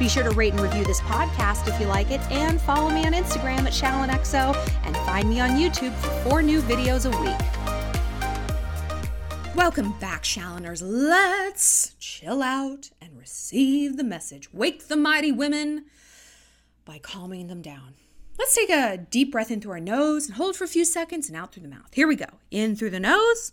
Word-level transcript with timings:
Be 0.00 0.08
sure 0.08 0.22
to 0.22 0.30
rate 0.30 0.54
and 0.54 0.62
review 0.62 0.82
this 0.82 1.02
podcast 1.02 1.68
if 1.68 1.78
you 1.78 1.86
like 1.86 2.10
it, 2.10 2.22
and 2.30 2.58
follow 2.58 2.88
me 2.88 3.04
on 3.04 3.12
Instagram 3.12 3.66
at 3.66 3.74
ShallonXO, 3.74 4.56
and 4.86 4.96
find 4.96 5.28
me 5.28 5.40
on 5.40 5.50
YouTube 5.50 5.94
for 5.96 6.08
four 6.22 6.42
new 6.42 6.62
videos 6.62 7.04
a 7.04 7.10
week. 7.20 7.36
Welcome 9.54 9.92
back, 9.98 10.22
Shalloners. 10.22 10.80
Let's 10.82 11.96
chill 11.98 12.42
out 12.42 12.88
and 13.02 13.18
receive 13.18 13.98
the 13.98 14.02
message. 14.02 14.50
Wake 14.54 14.88
the 14.88 14.96
mighty 14.96 15.32
women 15.32 15.84
by 16.86 16.96
calming 16.96 17.48
them 17.48 17.60
down. 17.60 17.92
Let's 18.38 18.54
take 18.54 18.70
a 18.70 18.96
deep 18.96 19.30
breath 19.30 19.50
in 19.50 19.60
through 19.60 19.72
our 19.72 19.80
nose 19.80 20.24
and 20.24 20.36
hold 20.36 20.56
for 20.56 20.64
a 20.64 20.68
few 20.68 20.86
seconds 20.86 21.28
and 21.28 21.36
out 21.36 21.52
through 21.52 21.64
the 21.64 21.68
mouth. 21.68 21.92
Here 21.92 22.08
we 22.08 22.16
go. 22.16 22.38
In 22.50 22.74
through 22.74 22.90
the 22.90 23.00
nose. 23.00 23.52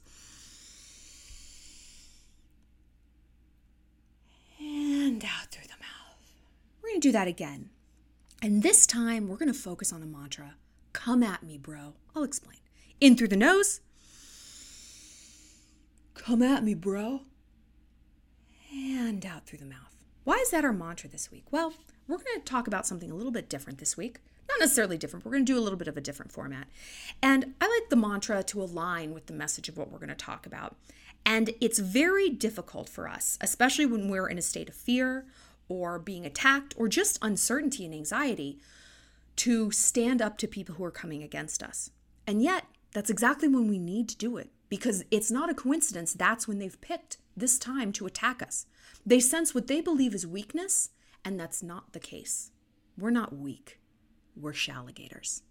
And 4.62 5.22
out 5.26 5.52
through 5.52 5.66
going 6.98 7.02
to 7.02 7.08
do 7.10 7.12
that 7.12 7.28
again. 7.28 7.70
And 8.42 8.64
this 8.64 8.88
time, 8.88 9.28
we're 9.28 9.38
going 9.38 9.54
to 9.54 9.60
focus 9.60 9.94
on 9.94 10.00
the 10.00 10.08
mantra 10.08 10.55
Come 10.94 11.21
at 11.21 11.44
me, 11.44 11.60
bro. 11.60 11.94
I'll 12.16 12.24
explain. 12.24 12.58
In 12.99 13.16
through 13.16 13.27
the 13.27 13.38
nose. 13.38 13.82
Come 16.16 16.41
at 16.41 16.63
me, 16.63 16.74
bro. 16.74 17.21
And 18.74 19.24
out 19.27 19.46
through 19.46 19.60
the 19.60 19.66
mouth. 19.66 19.94
Why 20.24 20.38
is 20.38 20.49
that 20.49 20.66
our 20.66 20.74
mantra 20.74 21.08
this 21.08 21.30
week? 21.30 21.44
Well, 21.52 21.74
we're 22.08 22.18
going 22.18 22.40
to 22.40 22.44
talk 22.44 22.66
about 22.66 22.88
something 22.88 23.12
a 23.12 23.16
little 23.16 23.32
bit 23.32 23.48
different 23.48 23.77
this 23.77 23.96
week. 23.96 24.18
Not 24.49 24.60
necessarily 24.60 24.98
different, 24.98 25.24
we're 25.24 25.34
going 25.34 25.46
to 25.46 25.54
do 25.54 25.60
a 25.60 25.62
little 25.62 25.77
bit 25.77 25.88
of 25.88 25.98
a 25.98 26.02
different 26.02 26.32
format. 26.32 26.66
And 27.21 27.54
I 27.62 27.68
like 27.68 27.90
the 27.90 27.96
mantra 27.96 28.41
to 28.41 28.62
align 28.64 29.14
with 29.14 29.27
the 29.27 29.34
message 29.34 29.70
of 29.70 29.77
what 29.77 29.91
we're 29.91 29.99
going 29.99 30.10
to 30.10 30.16
talk 30.16 30.48
about. 30.48 30.76
And 31.24 31.52
it's 31.62 31.77
very 31.77 32.30
difficult 32.30 32.90
for 32.90 33.08
us, 33.08 33.38
especially 33.40 33.86
when 33.86 34.10
we're 34.10 34.27
in 34.27 34.40
a 34.40 34.41
state 34.41 34.70
of 34.70 34.76
fear 34.76 35.26
or 35.70 35.99
being 35.99 36.26
attacked 36.26 36.73
or 36.77 36.87
just 36.87 37.20
uncertainty 37.21 37.85
and 37.85 37.93
anxiety, 37.93 38.60
to 39.35 39.70
stand 39.71 40.21
up 40.21 40.37
to 40.37 40.48
people 40.48 40.76
who 40.76 40.84
are 40.84 40.91
coming 40.91 41.21
against 41.21 41.62
us. 41.62 41.91
And 42.26 42.41
yet, 42.41 42.65
that's 42.91 43.09
exactly 43.09 43.48
when 43.48 43.68
we 43.68 43.77
need 43.77 44.09
to 44.09 44.18
do 44.18 44.37
it 44.37 44.49
because 44.70 45.04
it's 45.12 45.32
not 45.32 45.49
a 45.49 45.54
coincidence 45.54 46.13
that's 46.13 46.48
when 46.48 46.59
they've 46.59 46.79
picked 46.82 47.18
this 47.35 47.57
time 47.59 47.91
to 47.93 48.05
attack 48.05 48.41
us. 48.41 48.65
They 49.05 49.20
sense 49.20 49.54
what 49.54 49.68
they 49.68 49.82
believe 49.82 50.13
is 50.13 50.26
weakness, 50.26 50.90
and 51.24 51.40
that's 51.40 51.63
not 51.63 51.93
the 51.93 51.99
case. 51.99 52.52
We're 52.98 53.12
not 53.12 53.37
weak, 53.37 53.79
we're 54.35 54.54
shalligators. 54.54 55.41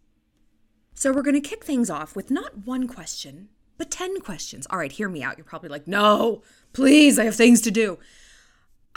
So 0.95 1.13
we're 1.13 1.23
going 1.23 1.41
to 1.41 1.49
kick 1.49 1.65
things 1.65 1.91
off 1.91 2.17
with 2.17 2.31
not 2.31 2.67
one 2.67 2.89
question, 2.89 3.49
but 3.79 3.91
10 3.91 4.21
questions. 4.21 4.67
All 4.69 4.79
right, 4.79 4.91
hear 4.91 5.09
me 5.09 5.23
out. 5.23 5.37
You're 5.39 5.45
probably 5.45 5.69
like, 5.69 5.87
no, 5.87 6.43
please, 6.73 7.19
I 7.19 7.25
have 7.25 7.37
things 7.37 7.61
to 7.63 7.71
do. 7.71 7.99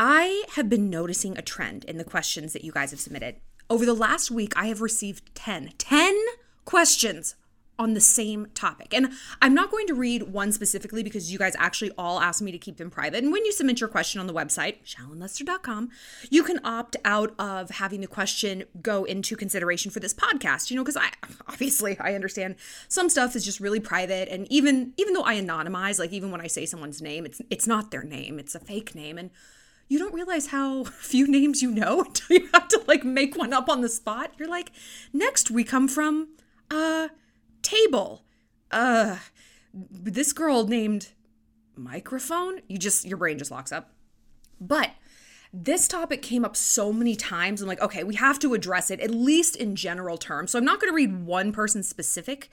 I 0.02 0.46
have 0.56 0.70
been 0.70 0.90
noticing 0.90 1.38
a 1.38 1.42
trend 1.42 1.84
in 1.84 1.98
the 1.98 2.06
questions 2.06 2.54
that 2.54 2.64
you 2.64 2.72
guys 2.72 2.92
have 2.92 3.02
submitted. 3.02 3.36
Over 3.70 3.86
the 3.86 3.94
last 3.94 4.32
week, 4.32 4.54
I 4.56 4.68
have 4.68 4.82
received 4.82 5.36
10, 5.36 5.74
10 5.78 6.18
questions 6.64 7.36
on 7.78 7.94
the 7.94 8.02
same 8.02 8.48
topic. 8.54 8.94
And 8.94 9.12
I'm 9.42 9.54
not 9.54 9.72
going 9.72 9.88
to 9.88 9.94
read 9.94 10.24
one 10.24 10.54
specifically 10.54 11.04
because 11.04 11.32
you 11.32 11.38
guys 11.38 11.54
actually 11.60 11.92
all 11.98 12.22
asked 12.22 12.42
me 12.42 12.52
to 12.54 12.58
keep 12.58 12.78
them 12.78 12.90
private. 12.90 13.24
And 13.24 13.34
when 13.34 13.46
you 13.46 13.52
submit 13.52 13.82
your 13.82 13.90
question 13.90 14.22
on 14.22 14.28
the 14.28 14.34
website, 14.34 14.78
shallonlester.com, 14.86 15.90
you 16.30 16.44
can 16.44 16.62
opt 16.64 16.96
out 17.04 17.34
of 17.38 17.70
having 17.70 18.00
the 18.00 18.08
question 18.08 18.64
go 18.82 19.04
into 19.04 19.36
consideration 19.36 19.92
for 19.92 20.00
this 20.00 20.14
podcast, 20.14 20.72
you 20.72 20.78
know, 20.78 20.84
because 20.84 20.98
I 20.98 21.10
obviously 21.48 21.98
I 22.00 22.16
understand 22.16 22.56
some 22.88 23.10
stuff 23.10 23.36
is 23.36 23.44
just 23.44 23.60
really 23.60 23.82
private. 23.82 24.30
And 24.30 24.50
even 24.50 24.94
even 24.96 25.14
though 25.14 25.26
I 25.26 25.36
anonymize, 25.36 26.00
like 26.00 26.14
even 26.14 26.32
when 26.32 26.42
I 26.42 26.48
say 26.48 26.66
someone's 26.66 27.02
name, 27.02 27.26
it's 27.26 27.42
it's 27.50 27.68
not 27.68 27.92
their 27.92 28.04
name, 28.04 28.40
it's 28.40 28.56
a 28.56 28.60
fake 28.60 28.96
name. 28.96 29.18
And 29.18 29.32
you 29.90 30.00
don't 30.00 30.14
realize 30.14 30.48
how 30.48 30.84
few 31.02 31.28
names 31.28 31.62
you 31.62 31.72
know 31.72 32.02
until 32.06 32.38
you 32.38 32.50
have 32.54 32.70
to 32.70 32.82
like 32.88 33.04
make 33.04 33.36
one 33.36 33.52
up 33.52 33.68
on 33.68 33.82
the 33.82 33.90
spot. 33.90 34.32
You're 34.38 34.50
like, 34.50 34.72
next 35.12 35.52
we 35.52 35.66
come 35.66 35.90
from 35.90 36.30
uh 36.72 37.10
table. 37.62 38.24
Uh, 38.72 39.18
this 39.74 40.34
girl 40.34 40.68
named 40.68 41.10
microphone. 41.76 42.62
You 42.68 42.78
just, 42.78 43.06
your 43.06 43.18
brain 43.18 43.38
just 43.38 43.52
locks 43.52 43.72
up. 43.72 43.92
But 44.60 44.92
this 45.54 45.88
topic 45.88 46.22
came 46.22 46.46
up 46.46 46.56
so 46.56 46.92
many 46.94 47.16
times. 47.16 47.62
I'm 47.62 47.68
like, 47.68 47.82
okay, 47.82 48.04
we 48.04 48.16
have 48.16 48.40
to 48.40 48.54
address 48.54 48.92
it, 48.92 49.00
at 49.00 49.12
least 49.12 49.56
in 49.56 49.76
general 49.76 50.18
terms. 50.18 50.52
So 50.52 50.60
I'm 50.60 50.66
not 50.66 50.80
going 50.80 50.92
to 50.92 50.96
read 50.96 51.26
one 51.26 51.52
person's 51.52 51.88
specific 51.88 52.50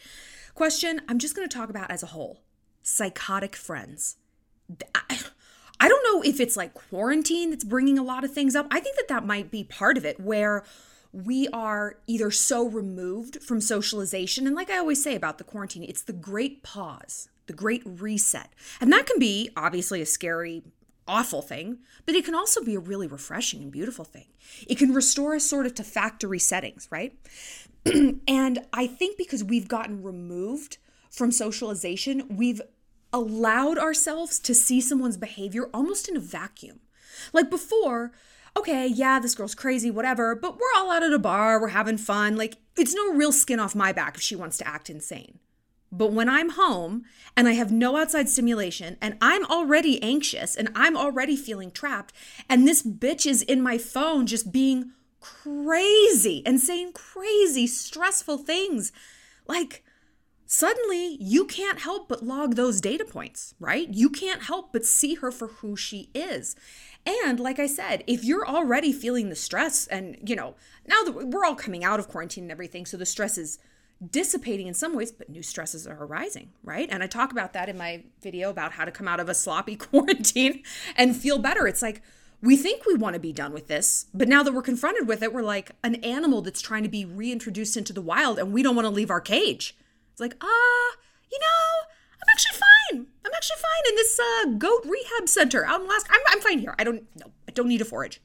question. 0.55 1.03
I'm 1.09 1.19
just 1.19 1.37
going 1.37 1.49
to 1.49 1.55
talk 1.55 1.69
about 1.69 1.91
as 1.91 2.03
a 2.03 2.07
whole 2.07 2.43
psychotic 2.83 3.57
friends. 3.57 4.17
I, 4.95 5.19
I 5.79 5.89
don't 5.89 6.05
know 6.05 6.23
if 6.23 6.41
it's 6.41 6.57
like 6.57 6.75
quarantine 6.75 7.51
that's 7.51 7.65
bringing 7.65 7.99
a 7.99 8.03
lot 8.03 8.25
of 8.25 8.33
things 8.33 8.57
up. 8.57 8.67
I 8.71 8.81
think 8.81 8.97
that 8.97 9.09
that 9.09 9.27
might 9.27 9.51
be 9.51 9.65
part 9.65 9.97
of 9.97 10.05
it, 10.05 10.19
where 10.21 10.65
we 11.13 11.49
are 11.49 11.99
either 12.07 12.31
so 12.31 12.69
removed 12.69 13.43
from 13.43 13.61
socialization. 13.61 14.47
And 14.47 14.55
like 14.55 14.71
I 14.71 14.79
always 14.79 15.03
say 15.03 15.15
about 15.15 15.39
the 15.39 15.45
quarantine, 15.45 15.83
it's 15.83 16.03
the 16.03 16.13
great 16.13 16.63
pause, 16.63 17.29
the 17.47 17.53
great 17.53 17.83
reset. 17.85 18.53
And 18.81 18.93
that 18.93 19.07
can 19.07 19.19
be 19.19 19.51
obviously 19.57 20.03
a 20.03 20.07
scary, 20.07 20.63
awful 21.09 21.41
thing, 21.41 21.79
but 22.05 22.15
it 22.15 22.25
can 22.25 22.35
also 22.35 22.63
be 22.63 22.75
a 22.75 22.81
really 22.81 23.07
refreshing 23.07 23.63
and 23.63 23.73
beautiful 23.73 24.05
thing. 24.05 24.27
It 24.67 24.77
can 24.77 24.93
restore 24.93 25.35
us 25.35 25.45
sort 25.45 25.67
of 25.67 25.75
to 25.75 25.85
factory 25.85 26.39
settings, 26.39 26.89
right? 26.91 27.15
and 28.29 28.59
I 28.73 28.87
think 28.87 29.17
because 29.17 29.45
we've 29.45 29.69
gotten 29.69 30.03
removed 30.03 30.79
from 31.11 31.33
socialization, 31.33 32.37
we've 32.37 32.61
allowed 33.17 33.79
ourselves 33.79 34.39
to 34.39 34.55
see 34.55 34.79
someone's 34.79 35.17
behavior 35.17 35.71
almost 35.73 36.07
in 36.07 36.19
a 36.19 36.21
vacuum. 36.21 36.81
Like 37.33 37.49
before, 37.49 38.13
okay, 38.55 38.87
yeah, 38.87 39.19
this 39.19 39.35
girl's 39.35 39.55
crazy, 39.55 39.91
whatever, 39.91 40.35
but 40.35 40.59
we're 40.59 40.77
all 40.77 40.91
out 40.91 41.03
at 41.03 41.15
a 41.15 41.19
bar, 41.19 41.59
we're 41.59 41.69
having 41.69 41.97
fun. 41.97 42.37
Like, 42.37 42.59
it's 42.77 42.95
no 42.95 43.15
real 43.15 43.33
skin 43.33 43.59
off 43.59 43.75
my 43.75 43.91
back 43.91 44.17
if 44.17 44.21
she 44.21 44.37
wants 44.37 44.59
to 44.59 44.69
act 44.69 44.91
insane. 44.91 45.39
But 45.91 46.13
when 46.13 46.29
I'm 46.29 46.51
home 46.51 47.05
and 47.35 47.49
I 47.49 47.53
have 47.53 47.73
no 47.73 47.97
outside 47.97 48.29
stimulation 48.29 48.99
and 49.01 49.17
I'm 49.23 49.47
already 49.47 50.03
anxious 50.03 50.55
and 50.55 50.69
I'm 50.75 50.95
already 50.95 51.37
feeling 51.37 51.71
trapped, 51.71 52.13
and 52.51 52.69
this 52.69 52.83
bitch 52.83 53.25
is 53.25 53.41
in 53.41 53.63
my 53.63 53.79
phone 53.79 54.27
just 54.27 54.53
being 54.53 54.93
crazy 55.21 56.43
and 56.45 56.61
saying 56.61 56.93
crazy, 56.93 57.67
stressful 57.67 58.39
things, 58.39 58.93
like, 59.49 59.85
suddenly 60.47 61.17
you 61.21 61.45
can't 61.45 61.81
help 61.81 62.09
but 62.09 62.25
log 62.25 62.55
those 62.55 62.81
data 62.81 63.05
points, 63.05 63.55
right? 63.59 63.89
You 63.93 64.09
can't 64.09 64.45
help 64.45 64.73
but 64.73 64.85
see 64.85 65.17
her 65.17 65.31
for 65.31 65.49
who 65.49 65.77
she 65.77 66.11
is. 66.15 66.57
And 67.05 67.39
like 67.39 67.59
I 67.59 67.67
said, 67.67 68.03
if 68.07 68.25
you're 68.25 68.47
already 68.47 68.93
feeling 68.93 69.29
the 69.29 69.37
stress, 69.37 69.87
and 69.87 70.17
you 70.27 70.35
know, 70.35 70.55
now 70.89 71.03
that 71.05 71.13
we're 71.13 71.45
all 71.45 71.55
coming 71.55 71.85
out 71.85 72.01
of 72.01 72.09
quarantine 72.09 72.45
and 72.45 72.51
everything, 72.51 72.87
so 72.87 72.97
the 72.97 73.07
stress 73.07 73.39
is 73.39 73.59
dissipating 74.11 74.67
in 74.67 74.75
some 74.75 74.95
ways, 74.95 75.13
but 75.13 75.31
new 75.31 75.43
stresses 75.43 75.87
are 75.87 76.05
arising, 76.05 76.51
right? 76.63 76.89
And 76.91 77.03
I 77.03 77.07
talk 77.07 77.33
about 77.33 77.53
that 77.55 77.69
in 77.69 77.79
my 77.79 78.05
video 78.23 78.51
about 78.51 78.73
how 78.73 78.85
to 78.85 78.91
come 78.91 79.09
out 79.09 79.21
of 79.21 79.29
a 79.29 79.35
sloppy 79.35 79.77
quarantine 79.77 80.63
and 80.97 81.17
feel 81.17 81.39
better. 81.39 81.67
It's 81.67 81.83
like, 81.83 82.03
we 82.43 82.57
think 82.57 82.85
we 82.85 82.95
want 82.95 83.15
to 83.15 83.21
be 83.21 83.33
done 83.33 83.53
with 83.53 83.67
this, 83.67 84.07
but 84.13 84.29
now 84.29 84.43
that 84.43 84.53
we're 84.53 84.61
confronted 84.61 85.09
with 85.09 85.23
it, 85.23 85.33
we're 85.33 85.43
like 85.43 85.71
an 85.83 85.95
animal 85.97 86.43
that's 86.43 86.61
trying 86.61 86.83
to 86.83 86.89
be 86.89 87.05
reintroduced 87.05 87.79
into 87.79 87.95
the 87.95 88.03
wild 88.03 88.39
and 88.39 88.53
we 88.53 88.63
don't 88.63 88.77
want 88.77 88.85
to 88.85 88.91
leave 88.91 89.11
our 89.11 89.23
cage. 89.23 89.75
It's 90.17 90.21
like, 90.23 90.37
ah, 90.41 90.47
uh, 90.47 90.97
you 91.31 91.39
know, 91.39 91.93
I'm 92.15 92.29
actually 92.33 92.57
fine. 92.57 93.07
I'm 93.23 93.33
actually 93.35 93.61
fine 93.61 93.91
in 93.91 93.95
this 93.97 94.19
uh, 94.19 94.47
goat 94.57 94.87
rehab 94.87 95.29
center 95.29 95.67
out 95.67 95.83
in 95.83 95.87
Alaska. 95.87 96.11
I'm, 96.11 96.21
I'm 96.31 96.41
fine 96.41 96.59
here. 96.59 96.75
I 96.79 96.85
don't 96.85 97.03
no, 97.17 97.33
I 97.47 97.53
don't 97.53 97.69
need 97.69 97.79
to 97.79 97.85
forage. 97.85 98.23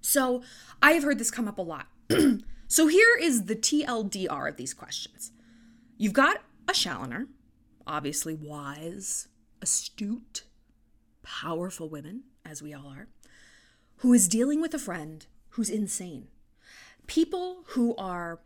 So 0.00 0.44
I 0.80 0.92
have 0.92 1.02
heard 1.02 1.18
this 1.18 1.32
come 1.32 1.48
up 1.48 1.58
a 1.58 1.62
lot. 1.62 1.88
so 2.68 2.86
here 2.86 3.18
is 3.20 3.46
the 3.46 3.56
TLDR 3.56 4.48
of 4.48 4.56
these 4.56 4.74
questions. 4.74 5.32
You've 5.98 6.12
got 6.12 6.36
a 6.68 6.72
Shalloner, 6.74 7.26
obviously 7.84 8.34
wise, 8.34 9.26
astute, 9.60 10.44
powerful 11.24 11.88
women, 11.88 12.22
as 12.44 12.62
we 12.62 12.72
all 12.72 12.86
are, 12.86 13.08
who 13.96 14.12
is 14.12 14.28
dealing 14.28 14.60
with 14.60 14.72
a 14.72 14.78
friend 14.78 15.26
who's 15.48 15.68
insane. 15.68 16.28
People 17.08 17.64
who 17.70 17.96
are 17.96 18.38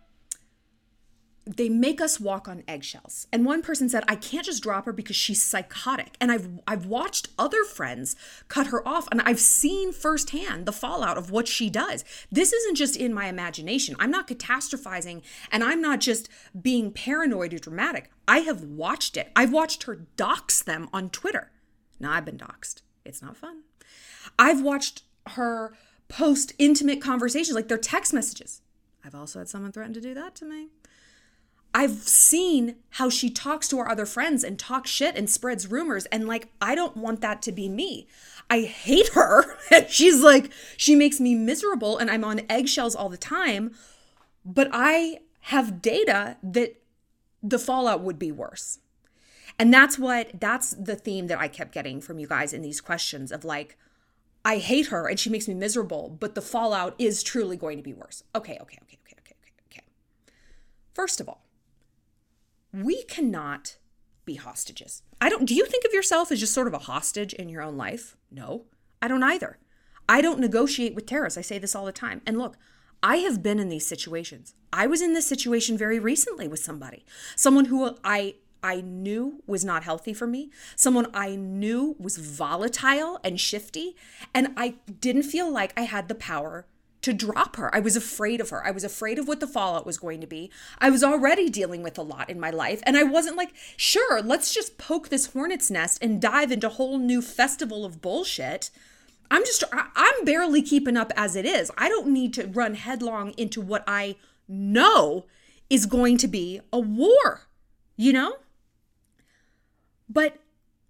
they 1.47 1.69
make 1.69 2.01
us 2.01 2.21
walk 2.21 2.49
on 2.49 2.63
eggshells. 2.69 3.27
And 3.33 3.45
one 3.45 3.63
person 3.63 3.89
said, 3.89 4.05
I 4.07 4.15
can't 4.15 4.45
just 4.45 4.63
drop 4.63 4.85
her 4.85 4.93
because 4.93 5.17
she's 5.17 5.43
psychotic. 5.43 6.17
And 6.21 6.31
I've 6.31 6.49
I've 6.67 6.87
watched 6.87 7.29
other 7.39 7.65
friends 7.65 8.15
cut 8.49 8.69
her 8.69 8.87
off 8.87 9.09
and 9.11 9.21
I've 9.23 9.41
seen 9.41 9.93
firsthand 9.93 10.67
the 10.67 10.73
fallout 10.73 11.17
of 11.17 11.31
what 11.31 11.49
she 11.49 11.71
does. 11.71 12.05
This 12.31 12.53
isn't 12.53 12.77
just 12.77 12.97
in 12.97 13.15
my 13.15 13.27
imagination. 13.27 13.97
I'm 13.99 14.11
not 14.11 14.29
catastrophizing 14.29 15.23
and 15.51 15.65
I'm 15.65 15.81
not 15.81 16.01
just 16.01 16.29
being 16.61 16.93
paranoid 16.93 17.55
or 17.55 17.59
dramatic. 17.59 18.11
I 18.29 18.41
have 18.41 18.63
watched 18.63 19.17
it. 19.17 19.33
I've 19.35 19.53
watched 19.53 19.85
her 19.85 20.07
dox 20.17 20.63
them 20.63 20.89
on 20.93 21.11
Twitter. 21.11 21.51
Now 21.99 22.13
I've 22.13 22.25
been 22.25 22.39
doxed. 22.39 22.83
It's 23.05 23.23
not 23.23 23.37
fun. 23.37 23.63
I've 24.39 24.63
watched 24.63 25.03
her 25.31 25.75
post 26.09 26.53
intimate 26.59 27.01
conversations, 27.01 27.55
like 27.55 27.69
their 27.69 27.79
text 27.79 28.13
messages. 28.13 28.63
I've 29.05 29.15
also 29.15 29.39
had 29.39 29.49
someone 29.49 29.73
threaten 29.73 29.95
to 29.95 30.01
do 30.01 30.15
that 30.15 30.35
to 30.37 30.45
me. 30.45 30.69
I've 31.73 32.09
seen 32.09 32.77
how 32.91 33.09
she 33.09 33.31
talks 33.31 33.69
to 33.69 33.79
our 33.79 33.89
other 33.89 34.07
friends 34.07 34.43
and 34.43 34.59
talks 34.59 34.91
shit 34.91 35.17
and 35.17 35.31
spreads 35.31 35.71
rumors. 35.71 36.07
And 36.07 36.27
like, 36.27 36.49
I 36.61 36.75
don't 36.75 36.97
want 36.97 37.21
that 37.21 37.43
to 37.43 37.53
be 37.53 37.69
me. 37.69 38.09
I 38.49 38.63
hate 38.63 39.11
her. 39.11 39.57
She's 39.89 40.21
like, 40.21 40.51
she 40.77 40.97
makes 40.97 41.21
me 41.21 41.35
miserable 41.35 41.97
and 41.99 42.11
I'm 42.11 42.25
on 42.25 42.43
eggshells 42.49 42.97
all 42.97 43.09
the 43.09 43.17
time. 43.17 43.73
But 44.45 44.69
I 44.73 45.21
have 45.43 45.81
data 45.81 46.37
that 46.43 46.75
the 47.43 47.59
fallout 47.59 48.01
would 48.01 48.19
be 48.19 48.33
worse. 48.33 48.81
And 49.59 49.73
that's 49.73 49.99
what, 49.99 50.41
that's 50.41 50.71
the 50.71 50.97
theme 50.97 51.29
that 51.29 51.39
I 51.39 51.47
kept 51.47 51.73
getting 51.73 52.01
from 52.01 52.19
you 52.19 52.27
guys 52.27 52.53
in 52.53 52.63
these 52.63 52.81
questions 52.81 53.31
of 53.31 53.45
like, 53.45 53.77
I 54.45 54.57
hate 54.57 54.87
her 54.87 55.07
and 55.07 55.21
she 55.21 55.31
makes 55.31 55.47
me 55.47 55.55
miserable, 55.55 56.17
but 56.19 56.35
the 56.35 56.43
fallout 56.43 56.95
is 56.99 57.23
truly 57.23 57.57
going 57.57 57.77
to 57.77 57.83
be 57.83 57.93
worse. 57.93 58.25
Okay, 58.35 58.59
okay, 58.61 58.79
okay, 58.83 58.99
okay, 59.03 59.17
okay, 59.19 59.35
okay. 59.71 59.85
First 60.95 61.21
of 61.21 61.29
all, 61.29 61.40
we 62.73 63.03
cannot 63.05 63.77
be 64.25 64.35
hostages. 64.35 65.03
I 65.21 65.29
don't 65.29 65.47
do 65.47 65.55
you 65.55 65.67
think 65.67 65.85
of 65.85 65.93
yourself 65.93 66.31
as 66.31 66.41
just 66.41 66.55
sort 66.55 66.67
of 66.67 66.75
a 66.75 66.79
hostage 66.79 67.33
in 67.35 67.49
your 67.49 67.63
own 67.63 67.77
life? 67.77 68.17
No. 68.31 68.65
I 69.03 69.09
don't 69.09 69.23
either. 69.23 69.59
I 70.09 70.21
don't 70.21 70.41
negotiate 70.41 70.95
with 70.95 71.07
terrorists. 71.07 71.39
I 71.39 71.43
say 71.43 71.59
this 71.59 71.75
all 71.75 71.87
the 71.87 71.93
time. 71.93 72.21
And 72.27 72.39
look, 72.39 72.57
I 73.03 73.19
have 73.19 73.43
been 73.43 73.59
in 73.59 73.69
these 73.69 73.87
situations. 73.87 74.55
I 74.73 74.87
was 74.87 75.01
in 75.01 75.15
this 75.15 75.27
situation 75.27 75.79
very 75.79 75.99
recently 75.99 76.49
with 76.49 76.61
somebody. 76.61 77.05
Someone 77.37 77.67
who 77.67 77.97
I 78.05 78.35
I 78.63 78.83
knew 78.83 79.43
was 79.47 79.65
not 79.65 79.85
healthy 79.85 80.13
for 80.13 80.27
me, 80.27 80.51
someone 80.77 81.07
I 81.15 81.35
knew 81.35 81.97
was 81.99 82.19
volatile 82.19 83.19
and 83.25 83.41
shifty, 83.41 83.97
and 84.35 84.53
I 84.55 84.75
didn't 85.01 85.23
feel 85.23 85.51
like 85.51 85.73
I 85.79 85.83
had 85.83 86.09
the 86.09 86.15
power 86.15 86.67
to 87.03 87.13
drop 87.13 87.57
her. 87.57 87.75
I 87.75 87.81
was 87.81 87.97
afraid 87.97 88.41
of 88.41 88.51
her. 88.51 88.65
I 88.65 88.71
was 88.71 88.85
afraid 88.85 89.19
of 89.19 89.27
what 89.27 89.41
the 89.41 89.47
fallout 89.47 89.87
was 89.87 89.99
going 89.99 90.21
to 90.21 90.27
be. 90.27 90.51
I 90.79 90.91
was 90.91 91.03
already 91.03 91.49
dealing 91.49 91.83
with 91.83 91.99
a 91.99 92.03
lot 92.03 92.29
in 92.29 92.39
my 92.39 92.51
life, 92.51 92.81
and 92.85 92.97
I 92.97 93.05
wasn't 93.05 93.37
like, 93.37 93.53
sure, 93.77 94.21
let's 94.23 94.53
just 94.53 94.79
poke 94.79 95.09
this 95.09 95.33
hornet's 95.33 95.71
nest 95.71 95.99
and 96.03 96.21
dive 96.21 96.53
into 96.53 96.67
a 96.67 96.71
whole 96.71 96.99
new 96.99 97.23
festival 97.23 97.85
of 97.85 98.03
bullshit. 98.03 98.71
I'm 99.31 99.45
just, 99.45 99.63
I'm 99.73 100.25
barely 100.25 100.61
keeping 100.61 100.97
up 100.97 101.13
as 101.17 101.37
it 101.37 101.47
is. 101.47 101.71
I 101.79 101.89
don't 101.89 102.09
need 102.09 102.35
to 102.35 102.49
run 102.49 102.75
headlong 102.75 103.33
into 103.37 103.61
what 103.61 103.85
I 103.87 104.17
know 104.49 105.27
is 105.69 105.87
going 105.87 106.19
to 106.19 106.29
be 106.29 106.61
a 106.73 106.81
war, 106.81 107.43
you 107.97 108.13
know? 108.13 108.35
But 110.09 110.39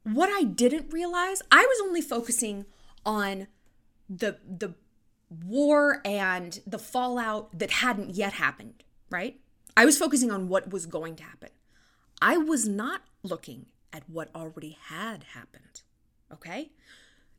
what 0.02 0.30
I 0.30 0.44
didn't 0.44 0.92
realize, 0.92 1.42
I 1.52 1.66
was 1.66 1.80
only 1.82 2.00
focusing 2.00 2.64
on 3.04 3.46
the 4.08 4.38
the 4.44 4.74
war 5.30 6.00
and 6.04 6.60
the 6.66 6.78
fallout 6.78 7.56
that 7.58 7.70
hadn't 7.70 8.10
yet 8.10 8.34
happened, 8.34 8.82
right? 9.10 9.38
I 9.76 9.84
was 9.84 9.98
focusing 9.98 10.30
on 10.30 10.48
what 10.48 10.70
was 10.70 10.86
going 10.86 11.16
to 11.16 11.22
happen. 11.22 11.50
I 12.20 12.36
was 12.36 12.68
not 12.68 13.02
looking 13.22 13.66
at 13.92 14.08
what 14.08 14.34
already 14.34 14.76
had 14.88 15.24
happened. 15.34 15.82
Okay? 16.32 16.70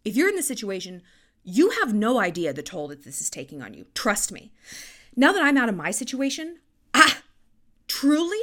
If 0.03 0.15
you're 0.15 0.29
in 0.29 0.35
this 0.35 0.47
situation, 0.47 1.01
you 1.43 1.71
have 1.81 1.93
no 1.93 2.19
idea 2.19 2.53
the 2.53 2.63
toll 2.63 2.87
that 2.89 3.03
this 3.03 3.21
is 3.21 3.29
taking 3.29 3.61
on 3.61 3.73
you. 3.73 3.85
Trust 3.93 4.31
me. 4.31 4.51
Now 5.15 5.31
that 5.33 5.43
I'm 5.43 5.57
out 5.57 5.69
of 5.69 5.75
my 5.75 5.91
situation, 5.91 6.59
ah, 6.93 7.21
truly, 7.87 8.39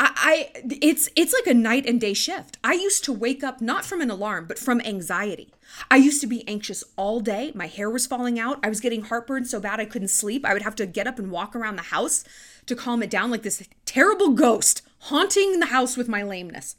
I, 0.00 0.12
I 0.16 0.62
it's 0.82 1.08
it's 1.16 1.32
like 1.32 1.46
a 1.46 1.54
night 1.54 1.86
and 1.86 2.00
day 2.00 2.14
shift. 2.14 2.58
I 2.64 2.74
used 2.74 3.04
to 3.04 3.12
wake 3.12 3.44
up 3.44 3.60
not 3.60 3.84
from 3.84 4.00
an 4.00 4.10
alarm, 4.10 4.46
but 4.46 4.58
from 4.58 4.80
anxiety. 4.80 5.52
I 5.90 5.96
used 5.96 6.20
to 6.20 6.26
be 6.26 6.46
anxious 6.48 6.84
all 6.96 7.20
day. 7.20 7.52
My 7.54 7.66
hair 7.66 7.90
was 7.90 8.06
falling 8.06 8.38
out. 8.38 8.58
I 8.62 8.68
was 8.68 8.80
getting 8.80 9.02
heartburn 9.02 9.44
so 9.44 9.60
bad 9.60 9.80
I 9.80 9.84
couldn't 9.84 10.08
sleep. 10.08 10.44
I 10.44 10.52
would 10.52 10.62
have 10.62 10.76
to 10.76 10.86
get 10.86 11.06
up 11.06 11.18
and 11.18 11.30
walk 11.30 11.54
around 11.54 11.76
the 11.76 11.82
house 11.82 12.24
to 12.66 12.76
calm 12.76 13.02
it 13.02 13.10
down 13.10 13.30
like 13.30 13.42
this 13.42 13.66
terrible 13.84 14.30
ghost 14.30 14.82
haunting 14.98 15.60
the 15.60 15.66
house 15.66 15.96
with 15.96 16.08
my 16.08 16.22
lameness. 16.22 16.76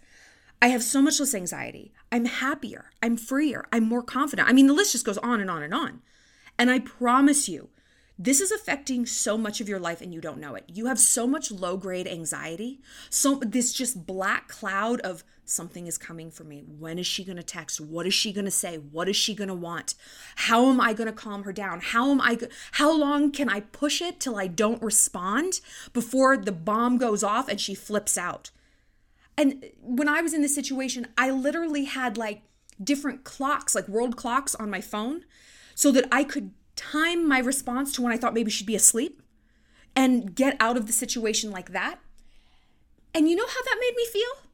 I 0.61 0.69
have 0.69 0.83
so 0.83 1.01
much 1.01 1.19
less 1.19 1.35
anxiety. 1.35 1.93
I'm 2.11 2.25
happier. 2.25 2.91
I'm 3.03 3.17
freer. 3.17 3.65
I'm 3.71 3.83
more 3.83 4.03
confident. 4.03 4.49
I 4.49 4.53
mean, 4.53 4.67
the 4.67 4.73
list 4.73 4.93
just 4.93 5.05
goes 5.05 5.17
on 5.19 5.41
and 5.41 5.49
on 5.49 5.61
and 5.61 5.73
on. 5.73 6.01
And 6.57 6.71
I 6.71 6.79
promise 6.79 7.49
you, 7.49 7.69
this 8.17 8.39
is 8.39 8.51
affecting 8.51 9.05
so 9.05 9.37
much 9.37 9.59
of 9.59 9.67
your 9.67 9.79
life 9.79 10.01
and 10.01 10.13
you 10.13 10.21
don't 10.21 10.39
know 10.39 10.55
it. 10.55 10.63
You 10.67 10.85
have 10.85 10.99
so 10.99 11.27
much 11.27 11.51
low 11.51 11.75
grade 11.75 12.07
anxiety. 12.07 12.79
So 13.09 13.35
this 13.35 13.73
just 13.73 14.05
black 14.05 14.47
cloud 14.47 15.01
of 15.01 15.23
something 15.43 15.85
is 15.85 15.97
coming 15.97 16.31
for 16.31 16.45
me. 16.45 16.63
When 16.65 16.97
is 16.97 17.05
she 17.05 17.25
going 17.25 17.37
to 17.37 17.43
text? 17.43 17.81
What 17.81 18.07
is 18.07 18.13
she 18.13 18.31
going 18.31 18.45
to 18.45 18.51
say? 18.51 18.77
What 18.77 19.09
is 19.09 19.17
she 19.17 19.35
going 19.35 19.49
to 19.49 19.53
want? 19.53 19.95
How 20.35 20.69
am 20.69 20.79
I 20.79 20.93
going 20.93 21.07
to 21.07 21.13
calm 21.13 21.43
her 21.43 21.51
down? 21.51 21.81
How 21.81 22.09
am 22.09 22.21
I 22.21 22.37
how 22.73 22.95
long 22.97 23.31
can 23.31 23.49
I 23.49 23.59
push 23.59 24.01
it 24.01 24.19
till 24.19 24.37
I 24.37 24.47
don't 24.47 24.81
respond 24.81 25.59
before 25.91 26.37
the 26.37 26.51
bomb 26.53 26.97
goes 26.97 27.23
off 27.23 27.49
and 27.49 27.59
she 27.59 27.75
flips 27.75 28.17
out? 28.17 28.49
And 29.37 29.65
when 29.81 30.07
I 30.07 30.21
was 30.21 30.33
in 30.33 30.41
this 30.41 30.55
situation, 30.55 31.07
I 31.17 31.31
literally 31.31 31.83
had 31.83 32.17
like 32.17 32.43
different 32.81 33.25
clocks, 33.25 33.75
like 33.75 33.89
world 33.89 34.15
clocks 34.15 34.55
on 34.55 34.69
my 34.69 34.79
phone 34.79 35.25
so 35.75 35.91
that 35.91 36.07
I 36.11 36.23
could 36.23 36.51
time 36.75 37.27
my 37.27 37.39
response 37.39 37.93
to 37.93 38.01
when 38.01 38.11
I 38.11 38.17
thought 38.17 38.33
maybe 38.33 38.51
she'd 38.51 38.67
be 38.67 38.75
asleep 38.75 39.21
and 39.95 40.35
get 40.35 40.57
out 40.59 40.77
of 40.77 40.87
the 40.87 40.93
situation 40.93 41.51
like 41.51 41.71
that. 41.71 41.99
And 43.13 43.29
you 43.29 43.35
know 43.35 43.47
how 43.47 43.63
that 43.63 43.77
made 43.79 43.95
me 43.95 44.05
feel? 44.05 44.49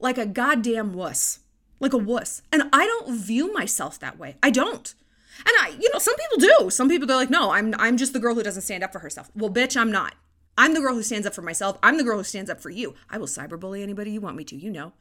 Like 0.00 0.18
a 0.18 0.26
goddamn 0.26 0.92
wuss. 0.92 1.40
Like 1.78 1.92
a 1.92 1.98
wuss. 1.98 2.42
And 2.52 2.64
I 2.72 2.86
don't 2.86 3.16
view 3.16 3.52
myself 3.52 3.98
that 4.00 4.18
way. 4.18 4.36
I 4.42 4.50
don't. 4.50 4.94
And 5.38 5.54
I, 5.60 5.76
you 5.80 5.90
know, 5.92 5.98
some 5.98 6.14
people 6.16 6.48
do. 6.58 6.70
Some 6.70 6.88
people 6.88 7.06
they're 7.06 7.16
like, 7.16 7.30
no, 7.30 7.52
I'm 7.52 7.74
I'm 7.78 7.96
just 7.96 8.12
the 8.12 8.20
girl 8.20 8.34
who 8.34 8.42
doesn't 8.42 8.62
stand 8.62 8.84
up 8.84 8.92
for 8.92 8.98
herself. 8.98 9.30
Well, 9.34 9.50
bitch, 9.50 9.76
I'm 9.80 9.90
not. 9.90 10.14
I'm 10.58 10.74
the 10.74 10.80
girl 10.80 10.94
who 10.94 11.02
stands 11.02 11.26
up 11.26 11.34
for 11.34 11.42
myself. 11.42 11.78
I'm 11.82 11.96
the 11.96 12.04
girl 12.04 12.18
who 12.18 12.24
stands 12.24 12.50
up 12.50 12.60
for 12.60 12.70
you. 12.70 12.94
I 13.08 13.18
will 13.18 13.26
cyberbully 13.26 13.82
anybody 13.82 14.10
you 14.10 14.20
want 14.20 14.36
me 14.36 14.44
to, 14.44 14.56
you 14.56 14.70
know. 14.70 14.92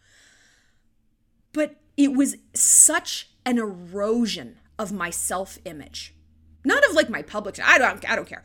But 1.52 1.76
it 1.98 2.14
was 2.14 2.38
such 2.54 3.30
an 3.46 3.58
erosion 3.58 4.58
of 4.80 4.94
my 4.94 5.10
self-image 5.10 6.16
not 6.64 6.88
of 6.88 6.96
like 6.96 7.10
my 7.10 7.22
public 7.22 7.60
i 7.64 7.78
don't 7.78 8.10
i 8.10 8.16
don't 8.16 8.28
care 8.28 8.44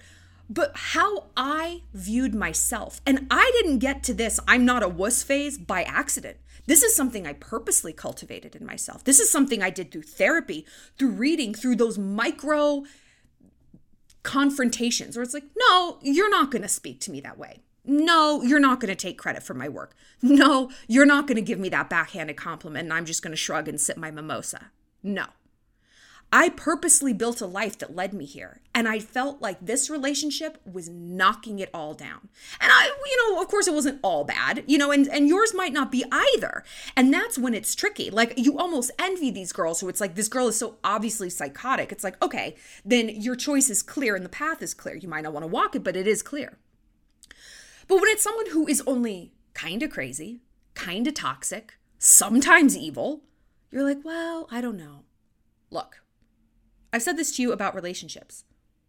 but 0.49 0.73
how 0.75 1.27
i 1.37 1.83
viewed 1.93 2.35
myself 2.35 3.01
and 3.07 3.27
i 3.31 3.51
didn't 3.55 3.79
get 3.79 4.03
to 4.03 4.15
this 4.15 4.39
i'm 4.47 4.65
not 4.65 4.83
a 4.83 4.89
wuss 4.89 5.23
phase 5.23 5.59
by 5.59 5.83
accident 5.85 6.37
this 6.67 6.83
is 6.83 6.95
something 6.95 7.27
i 7.27 7.33
purposely 7.33 7.93
cultivated 7.93 8.55
in 8.55 8.65
myself 8.65 9.05
this 9.05 9.21
is 9.21 9.31
something 9.31 9.63
i 9.63 9.71
did 9.71 9.91
through 9.91 10.03
therapy 10.03 10.65
through 10.99 11.11
reading 11.11 11.55
through 11.55 11.77
those 11.77 11.99
micro 11.99 12.83
confrontations 14.23 15.17
where 15.17 15.23
it's 15.23 15.35
like 15.35 15.45
no 15.57 15.99
you're 16.03 16.31
not 16.31 16.51
going 16.51 16.63
to 16.63 16.69
speak 16.69 17.01
to 17.01 17.11
me 17.11 17.21
that 17.21 17.39
way 17.39 17.63
no, 17.87 18.43
you're 18.43 18.61
not 18.61 18.81
going 18.81 18.89
to 18.89 18.97
take 18.97 19.17
credit 19.17 19.43
for 19.43 19.55
my 19.55 19.69
work. 19.69 19.95
No, 20.23 20.71
you're 20.89 21.07
not 21.07 21.27
going 21.27 21.37
to 21.37 21.43
give 21.43 21.61
me 21.61 21.69
that 21.69 21.89
backhanded 21.89 22.37
compliment 22.37 22.85
and 22.85 22.93
I'm 22.93 23.05
just 23.05 23.23
going 23.23 23.31
to 23.33 23.37
shrug 23.37 23.69
and 23.69 23.81
sip 23.81 23.97
my 23.97 24.11
mimosa. 24.11 24.73
No. 25.03 25.27
I 26.33 26.49
purposely 26.49 27.13
built 27.13 27.41
a 27.41 27.47
life 27.47 27.79
that 27.79 27.95
led 27.95 28.13
me 28.13 28.25
here. 28.25 28.61
And 28.75 28.89
I 28.89 28.99
felt 28.99 29.41
like 29.41 29.65
this 29.65 29.89
relationship 29.89 30.61
was 30.71 30.89
knocking 30.89 31.61
it 31.61 31.71
all 31.73 31.95
down. 31.95 32.29
And 32.61 32.71
I, 32.71 32.87
you 32.87 33.33
know, 33.33 33.41
of 33.41 33.49
course 33.49 33.69
it 33.69 33.75
wasn't 33.75 34.01
all 34.03 34.25
bad, 34.25 34.65
you 34.67 34.77
know, 34.77 34.91
and, 34.91 35.09
and 35.09 35.29
yours 35.29 35.55
might 35.55 35.73
not 35.73 35.93
be 35.93 36.05
either. 36.11 36.65
And 36.97 37.15
that's 37.15 37.39
when 37.39 37.55
it's 37.55 37.75
tricky. 37.75 38.11
Like 38.11 38.35
you 38.37 38.59
almost 38.59 38.91
envy 38.99 39.31
these 39.31 39.53
girls 39.53 39.81
who 39.81 39.89
it's 39.89 40.01
like, 40.01 40.15
this 40.15 40.29
girl 40.29 40.49
is 40.49 40.59
so 40.59 40.77
obviously 40.83 41.31
psychotic. 41.31 41.93
It's 41.93 42.05
like, 42.05 42.23
okay, 42.23 42.57
then 42.85 43.09
your 43.09 43.37
choice 43.37 43.71
is 43.71 43.83
clear 43.83 44.17
and 44.17 44.25
the 44.25 44.31
path 44.31 44.63
is 44.63 44.75
clear. 44.75 44.97
You 44.97 45.09
might 45.09 45.23
not 45.23 45.33
want 45.33 45.45
to 45.45 45.49
walk 45.49 45.77
it, 45.77 45.85
but 45.85 45.97
it 45.97 46.07
is 46.07 46.23
clear. 46.23 46.59
But 47.89 47.97
when 47.97 48.09
it's 48.09 48.25
someone 48.25 48.51
who 48.51 48.67
is 48.67 48.83
only 48.87 49.33
kind 49.55 49.83
of 49.83 49.91
crazy, 49.91 50.41
kind 50.75 51.07
of 51.07 51.15
toxic, 51.15 51.79
sometimes 51.99 52.77
evil, 52.77 53.23
you're 53.71 53.85
like, 53.85 54.05
well, 54.05 54.49
I 54.51 54.61
don't 54.61 54.77
know. 54.77 55.05
Look, 55.71 56.03
I've 56.97 57.03
said 57.03 57.19
this 57.19 57.37
to 57.37 57.43
you 57.43 57.53
about 57.53 57.75
relationships. 57.75 58.45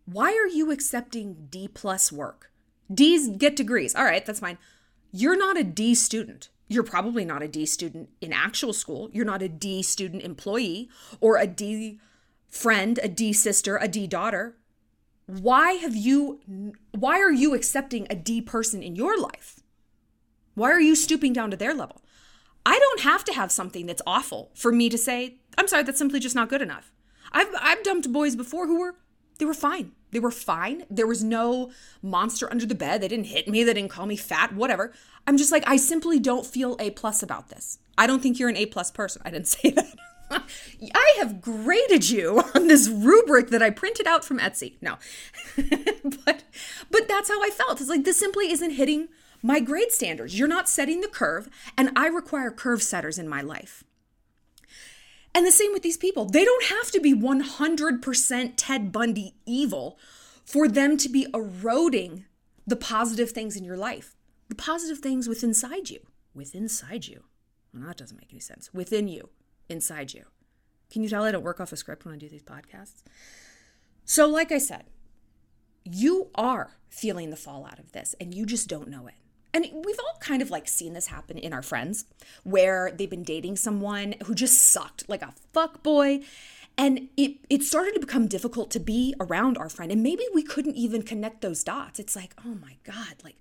Why 0.05 0.31
are 0.31 0.47
you 0.47 0.71
accepting 0.71 1.47
D 1.49 1.67
plus 1.67 2.09
work? 2.09 2.53
D's 2.89 3.27
get 3.27 3.57
degrees. 3.57 3.93
All 3.93 4.05
right, 4.05 4.25
that's 4.25 4.39
fine. 4.39 4.57
You're 5.11 5.37
not 5.37 5.57
a 5.57 5.63
D 5.65 5.93
student. 5.93 6.47
You're 6.69 6.83
probably 6.83 7.25
not 7.25 7.43
a 7.43 7.49
D 7.49 7.65
student 7.65 8.07
in 8.21 8.31
actual 8.31 8.71
school. 8.71 9.09
You're 9.11 9.25
not 9.25 9.41
a 9.41 9.49
D 9.49 9.83
student 9.83 10.23
employee 10.23 10.87
or 11.19 11.35
a 11.35 11.45
D 11.45 11.99
friend, 12.47 12.97
a 13.03 13.09
D 13.09 13.33
sister, 13.33 13.75
a 13.75 13.89
D 13.89 14.07
daughter. 14.07 14.55
Why 15.25 15.73
have 15.73 15.97
you 15.97 16.39
why 16.91 17.19
are 17.19 17.33
you 17.33 17.53
accepting 17.53 18.07
a 18.09 18.15
D 18.15 18.39
person 18.41 18.81
in 18.81 18.95
your 18.95 19.19
life? 19.19 19.59
Why 20.55 20.71
are 20.71 20.79
you 20.79 20.95
stooping 20.95 21.33
down 21.33 21.51
to 21.51 21.57
their 21.57 21.73
level? 21.73 22.01
I 22.65 22.79
don't 22.79 23.01
have 23.01 23.25
to 23.25 23.33
have 23.33 23.51
something 23.51 23.85
that's 23.85 24.01
awful 24.07 24.51
for 24.55 24.71
me 24.71 24.87
to 24.87 24.97
say, 24.97 25.39
I'm 25.57 25.67
sorry, 25.67 25.83
that's 25.83 25.99
simply 25.99 26.21
just 26.21 26.35
not 26.35 26.47
good 26.47 26.61
enough. 26.61 26.93
I've, 27.31 27.53
I've 27.59 27.83
dumped 27.83 28.11
boys 28.11 28.35
before 28.35 28.67
who 28.67 28.79
were, 28.79 28.95
they 29.39 29.45
were 29.45 29.53
fine. 29.53 29.91
They 30.11 30.19
were 30.19 30.31
fine. 30.31 30.85
There 30.89 31.07
was 31.07 31.23
no 31.23 31.71
monster 32.01 32.49
under 32.49 32.65
the 32.65 32.75
bed. 32.75 33.01
They 33.01 33.07
didn't 33.07 33.25
hit 33.25 33.47
me. 33.47 33.63
They 33.63 33.73
didn't 33.73 33.91
call 33.91 34.05
me 34.05 34.15
fat, 34.15 34.53
whatever. 34.53 34.93
I'm 35.25 35.37
just 35.37 35.51
like, 35.51 35.63
I 35.67 35.75
simply 35.75 36.19
don't 36.19 36.45
feel 36.45 36.77
A 36.79 36.91
plus 36.91 37.21
about 37.21 37.49
this. 37.49 37.79
I 37.97 38.07
don't 38.07 38.21
think 38.21 38.39
you're 38.39 38.49
an 38.49 38.57
A 38.57 38.65
plus 38.67 38.89
person. 38.89 39.21
I 39.25 39.31
didn't 39.31 39.47
say 39.47 39.71
that. 39.71 39.95
I 40.93 41.15
have 41.19 41.41
graded 41.41 42.09
you 42.09 42.43
on 42.55 42.67
this 42.67 42.87
rubric 42.87 43.49
that 43.49 43.61
I 43.61 43.69
printed 43.69 44.07
out 44.07 44.25
from 44.25 44.39
Etsy. 44.39 44.73
No. 44.81 44.97
but 46.25 46.43
but 46.91 47.07
that's 47.07 47.29
how 47.29 47.41
I 47.41 47.49
felt. 47.49 47.79
It's 47.79 47.89
like 47.89 48.03
this 48.03 48.19
simply 48.19 48.51
isn't 48.51 48.71
hitting 48.71 49.07
my 49.41 49.59
grade 49.59 49.91
standards. 49.91 50.37
You're 50.37 50.47
not 50.47 50.67
setting 50.67 51.01
the 51.01 51.07
curve, 51.07 51.49
and 51.77 51.91
I 51.95 52.07
require 52.07 52.51
curve 52.51 52.83
setters 52.83 53.17
in 53.17 53.29
my 53.29 53.41
life. 53.41 53.83
And 55.37 55.45
the 55.45 55.51
same 55.51 55.71
with 55.71 55.83
these 55.83 55.97
people. 55.97 56.25
They 56.25 56.43
don't 56.43 56.65
have 56.65 56.89
to 56.89 56.99
be 56.99 57.13
100% 57.13 58.53
Ted 58.57 58.91
Bundy 58.91 59.35
evil 59.45 59.99
for 60.43 60.67
them 60.67 60.97
to 60.97 61.07
be 61.07 61.27
eroding 61.31 62.25
the 62.65 62.75
positive 62.75 63.29
things 63.29 63.55
in 63.55 63.63
your 63.63 63.77
life. 63.77 64.15
The 64.49 64.55
positive 64.55 64.97
things 64.97 65.29
within 65.29 65.51
inside 65.51 65.91
you. 65.91 65.99
Within 66.33 66.63
inside 66.63 67.05
you. 67.05 67.25
Well, 67.71 67.83
that 67.85 67.97
doesn't 67.97 68.19
make 68.19 68.31
any 68.31 68.39
sense. 68.39 68.73
Within 68.73 69.07
you, 69.07 69.29
inside 69.69 70.11
you. 70.11 70.23
Can 70.91 71.03
you 71.03 71.09
tell 71.09 71.23
I 71.23 71.31
don't 71.31 71.43
work 71.43 71.61
off 71.61 71.71
a 71.71 71.77
script 71.77 72.03
when 72.03 72.15
I 72.15 72.17
do 72.17 72.27
these 72.27 72.41
podcasts? 72.41 73.03
So, 74.05 74.25
like 74.25 74.51
I 74.51 74.57
said, 74.57 74.85
you 75.83 76.31
are 76.33 76.77
feeling 76.89 77.29
the 77.29 77.35
fallout 77.35 77.77
of 77.77 77.91
this 77.91 78.15
and 78.19 78.33
you 78.33 78.47
just 78.47 78.67
don't 78.67 78.87
know 78.87 79.05
it. 79.05 79.26
And 79.57 79.83
we've 79.83 79.99
all 79.99 80.19
kind 80.19 80.43
of 80.43 80.51
like 80.51 80.67
seen 80.67 80.93
this 80.93 81.07
happen 81.07 81.35
in 81.39 81.51
our 81.51 81.63
friends 81.63 82.05
where 82.43 82.91
they've 82.91 83.09
been 83.09 83.23
dating 83.23 83.55
someone 83.55 84.13
who 84.27 84.35
just 84.35 84.61
sucked 84.61 85.09
like 85.09 85.23
a 85.23 85.33
fuck 85.51 85.81
boy. 85.81 86.19
And 86.77 87.09
it, 87.17 87.37
it 87.49 87.63
started 87.63 87.95
to 87.95 87.99
become 87.99 88.27
difficult 88.27 88.69
to 88.69 88.79
be 88.79 89.15
around 89.19 89.57
our 89.57 89.67
friend. 89.67 89.91
And 89.91 90.03
maybe 90.03 90.23
we 90.31 90.43
couldn't 90.43 90.75
even 90.75 91.01
connect 91.01 91.41
those 91.41 91.63
dots. 91.63 91.99
It's 91.99 92.15
like, 92.15 92.35
oh 92.45 92.53
my 92.61 92.75
God, 92.83 93.15
like 93.23 93.37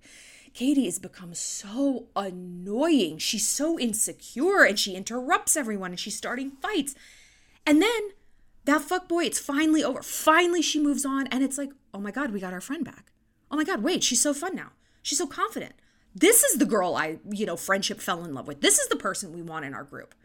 Katie 0.55 0.85
has 0.85 0.97
become 0.97 1.35
so 1.35 2.07
annoying. 2.15 3.19
She's 3.19 3.47
so 3.47 3.77
insecure 3.77 4.63
and 4.63 4.79
she 4.79 4.95
interrupts 4.95 5.55
everyone 5.55 5.91
and 5.91 5.99
she's 5.99 6.17
starting 6.17 6.49
fights. 6.49 6.95
And 7.63 7.79
then 7.79 8.09
that 8.65 8.81
fuck 8.81 9.07
boy, 9.07 9.25
it's 9.25 9.37
finally 9.37 9.83
over. 9.83 10.01
Finally, 10.01 10.63
she 10.63 10.79
moves 10.79 11.05
on. 11.05 11.27
And 11.27 11.43
it's 11.43 11.59
like, 11.59 11.69
oh 11.93 11.99
my 11.99 12.09
God, 12.09 12.31
we 12.31 12.39
got 12.39 12.53
our 12.53 12.61
friend 12.61 12.83
back. 12.83 13.11
Oh 13.51 13.55
my 13.55 13.63
God, 13.63 13.83
wait, 13.83 14.03
she's 14.03 14.19
so 14.19 14.33
fun 14.33 14.55
now. 14.55 14.71
She's 15.03 15.19
so 15.19 15.27
confident. 15.27 15.73
This 16.19 16.43
is 16.43 16.57
the 16.57 16.65
girl 16.65 16.95
I, 16.95 17.19
you 17.29 17.45
know, 17.45 17.55
friendship 17.55 18.01
fell 18.01 18.25
in 18.25 18.33
love 18.33 18.47
with. 18.47 18.61
This 18.61 18.79
is 18.79 18.87
the 18.87 18.95
person 18.95 19.31
we 19.31 19.41
want 19.43 19.65
in 19.65 19.75
our 19.75 19.83
group. 19.83 20.15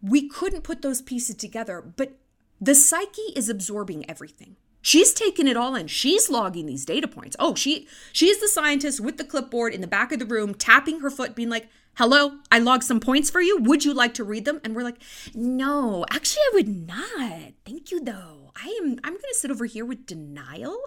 We 0.00 0.28
couldn't 0.28 0.62
put 0.62 0.82
those 0.82 1.02
pieces 1.02 1.34
together, 1.34 1.82
but 1.82 2.16
the 2.60 2.76
psyche 2.76 3.32
is 3.34 3.48
absorbing 3.48 4.08
everything. 4.08 4.54
She's 4.82 5.12
taking 5.12 5.48
it 5.48 5.56
all 5.56 5.74
in. 5.74 5.88
She's 5.88 6.30
logging 6.30 6.66
these 6.66 6.84
data 6.84 7.08
points. 7.08 7.34
Oh, 7.40 7.54
she 7.54 7.88
she's 8.12 8.40
the 8.40 8.46
scientist 8.46 9.00
with 9.00 9.16
the 9.16 9.24
clipboard 9.24 9.74
in 9.74 9.80
the 9.80 9.86
back 9.88 10.12
of 10.12 10.20
the 10.20 10.26
room, 10.26 10.54
tapping 10.54 11.00
her 11.00 11.10
foot, 11.10 11.34
being 11.34 11.48
like, 11.48 11.68
"Hello, 11.94 12.38
I 12.52 12.58
logged 12.60 12.84
some 12.84 13.00
points 13.00 13.30
for 13.30 13.40
you. 13.40 13.58
Would 13.62 13.84
you 13.84 13.94
like 13.94 14.14
to 14.14 14.24
read 14.24 14.44
them?" 14.44 14.60
And 14.62 14.76
we're 14.76 14.82
like, 14.82 15.02
"No, 15.34 16.04
actually, 16.10 16.42
I 16.42 16.54
would 16.54 16.68
not. 16.68 17.54
Thank 17.64 17.90
you, 17.90 18.04
though. 18.04 18.52
I 18.54 18.78
am. 18.80 19.00
I'm 19.02 19.14
going 19.14 19.32
to 19.32 19.34
sit 19.34 19.50
over 19.50 19.64
here 19.64 19.86
with 19.86 20.06
denial 20.06 20.78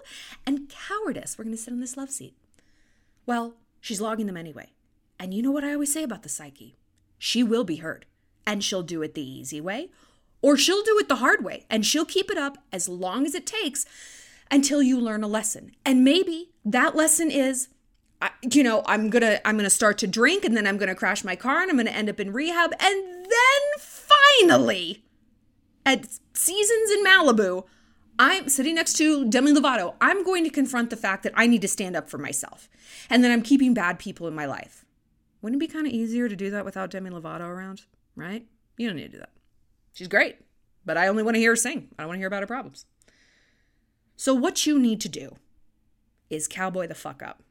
and 0.46 0.70
cowardice. 0.70 1.36
We're 1.36 1.44
going 1.44 1.56
to 1.56 1.62
sit 1.62 1.74
on 1.74 1.80
this 1.80 1.96
love 1.96 2.10
seat." 2.10 2.34
Well, 3.26 3.56
She's 3.80 4.00
logging 4.00 4.26
them 4.26 4.36
anyway. 4.36 4.72
And 5.18 5.34
you 5.34 5.42
know 5.42 5.50
what 5.50 5.64
I 5.64 5.72
always 5.72 5.92
say 5.92 6.02
about 6.02 6.22
the 6.22 6.28
psyche? 6.28 6.76
She 7.18 7.42
will 7.42 7.64
be 7.64 7.76
heard, 7.76 8.06
and 8.46 8.62
she'll 8.62 8.82
do 8.82 9.02
it 9.02 9.14
the 9.14 9.28
easy 9.28 9.60
way, 9.60 9.90
or 10.40 10.56
she'll 10.56 10.84
do 10.84 10.98
it 10.98 11.08
the 11.08 11.16
hard 11.16 11.44
way, 11.44 11.66
and 11.68 11.84
she'll 11.84 12.04
keep 12.04 12.30
it 12.30 12.38
up 12.38 12.58
as 12.72 12.88
long 12.88 13.26
as 13.26 13.34
it 13.34 13.46
takes 13.46 13.84
until 14.50 14.82
you 14.82 15.00
learn 15.00 15.24
a 15.24 15.28
lesson. 15.28 15.72
And 15.84 16.04
maybe 16.04 16.50
that 16.64 16.94
lesson 16.94 17.30
is 17.30 17.68
you 18.42 18.62
know, 18.64 18.82
I'm 18.86 19.10
to 19.10 19.46
I'm 19.46 19.58
to 19.58 19.70
start 19.70 19.98
to 19.98 20.06
drink 20.06 20.44
and 20.44 20.56
then 20.56 20.66
I'm 20.66 20.78
to 20.78 20.94
crash 20.94 21.22
my 21.22 21.36
car 21.36 21.62
and 21.62 21.70
I'm 21.70 21.84
to 21.84 21.92
end 21.92 22.08
up 22.08 22.18
in 22.18 22.32
rehab 22.32 22.72
and 22.80 23.04
then 23.24 23.62
finally 23.78 25.04
at 25.86 26.06
seasons 26.34 26.90
in 26.90 27.04
Malibu, 27.04 27.64
I'm 28.18 28.48
sitting 28.48 28.74
next 28.74 28.94
to 28.94 29.28
Demi 29.28 29.52
Lovato. 29.52 29.94
I'm 30.00 30.24
going 30.24 30.42
to 30.42 30.50
confront 30.50 30.90
the 30.90 30.96
fact 30.96 31.22
that 31.22 31.32
I 31.36 31.46
need 31.46 31.62
to 31.62 31.68
stand 31.68 31.94
up 31.94 32.10
for 32.10 32.18
myself 32.18 32.68
and 33.08 33.22
that 33.22 33.30
I'm 33.30 33.42
keeping 33.42 33.74
bad 33.74 33.98
people 33.98 34.26
in 34.26 34.34
my 34.34 34.44
life. 34.44 34.84
Wouldn't 35.40 35.62
it 35.62 35.66
be 35.66 35.72
kind 35.72 35.86
of 35.86 35.92
easier 35.92 36.28
to 36.28 36.34
do 36.34 36.50
that 36.50 36.64
without 36.64 36.90
Demi 36.90 37.10
Lovato 37.10 37.48
around? 37.48 37.82
Right? 38.16 38.44
You 38.76 38.88
don't 38.88 38.96
need 38.96 39.06
to 39.06 39.08
do 39.12 39.18
that. 39.18 39.30
She's 39.92 40.08
great, 40.08 40.36
but 40.84 40.96
I 40.96 41.06
only 41.06 41.22
want 41.22 41.36
to 41.36 41.40
hear 41.40 41.52
her 41.52 41.56
sing. 41.56 41.88
I 41.96 42.02
don't 42.02 42.08
want 42.08 42.16
to 42.16 42.20
hear 42.20 42.26
about 42.26 42.42
her 42.42 42.48
problems. 42.48 42.86
So, 44.16 44.34
what 44.34 44.66
you 44.66 44.80
need 44.80 45.00
to 45.02 45.08
do 45.08 45.36
is 46.28 46.48
cowboy 46.48 46.88
the 46.88 46.94
fuck 46.94 47.22
up. 47.22 47.42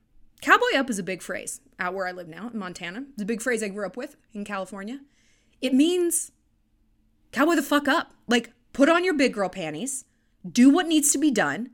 Cowboy 0.41 0.75
up 0.75 0.89
is 0.89 0.99
a 0.99 1.03
big 1.03 1.21
phrase 1.21 1.61
out 1.79 1.93
where 1.93 2.07
I 2.07 2.11
live 2.11 2.27
now 2.27 2.49
in 2.51 2.59
Montana. 2.59 3.05
It's 3.13 3.21
a 3.21 3.25
big 3.25 3.41
phrase 3.41 3.63
I 3.63 3.69
grew 3.69 3.85
up 3.85 3.95
with 3.95 4.17
in 4.33 4.43
California. 4.43 4.99
It 5.61 5.73
means 5.73 6.31
cowboy 7.31 7.55
the 7.55 7.63
fuck 7.63 7.87
up. 7.87 8.11
Like, 8.27 8.51
put 8.73 8.89
on 8.89 9.05
your 9.05 9.13
big 9.13 9.33
girl 9.33 9.49
panties 9.49 10.03
do 10.49 10.69
what 10.69 10.87
needs 10.87 11.11
to 11.11 11.17
be 11.17 11.31
done, 11.31 11.71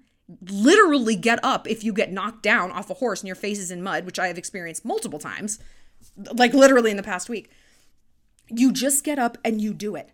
literally 0.50 1.16
get 1.16 1.40
up 1.44 1.68
if 1.68 1.84
you 1.84 1.94
get 1.94 2.12
knocked 2.12 2.44
down 2.44 2.72
off 2.72 2.90
a 2.90 2.96
horse 2.96 3.22
and 3.22 3.28
your 3.28 3.36
face 3.36 3.60
is 3.60 3.72
in 3.72 3.84
mud, 3.84 4.06
which 4.06 4.20
I 4.20 4.28
have 4.28 4.38
experienced 4.38 4.86
multiple 4.86 5.20
times, 5.20 5.60
like 6.34 6.54
literally 6.54 6.92
in 6.92 6.98
the 6.98 7.04
past 7.04 7.30
week. 7.30 7.50
You 8.50 8.72
just 8.72 9.04
get 9.04 9.20
up 9.20 9.38
and 9.44 9.62
you 9.62 9.74
do 9.74 9.96
it. 9.96 10.12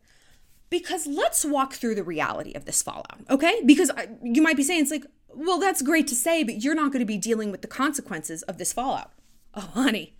Because 0.69 1.07
let's 1.07 1.43
walk 1.43 1.73
through 1.73 1.95
the 1.95 2.03
reality 2.03 2.53
of 2.53 2.65
this 2.65 2.83
fallout, 2.83 3.21
okay? 3.29 3.61
Because 3.65 3.91
you 4.21 4.41
might 4.41 4.55
be 4.55 4.61
saying, 4.61 4.81
it's 4.81 4.91
like, 4.91 5.05
well, 5.33 5.59
that's 5.59 5.81
great 5.81 6.07
to 6.07 6.15
say, 6.15 6.43
but 6.43 6.63
you're 6.63 6.75
not 6.75 6.91
going 6.91 6.99
to 6.99 7.05
be 7.05 7.17
dealing 7.17 7.51
with 7.51 7.63
the 7.63 7.67
consequences 7.67 8.43
of 8.43 8.59
this 8.59 8.71
fallout. 8.71 9.11
Oh, 9.55 9.71
honey, 9.73 10.15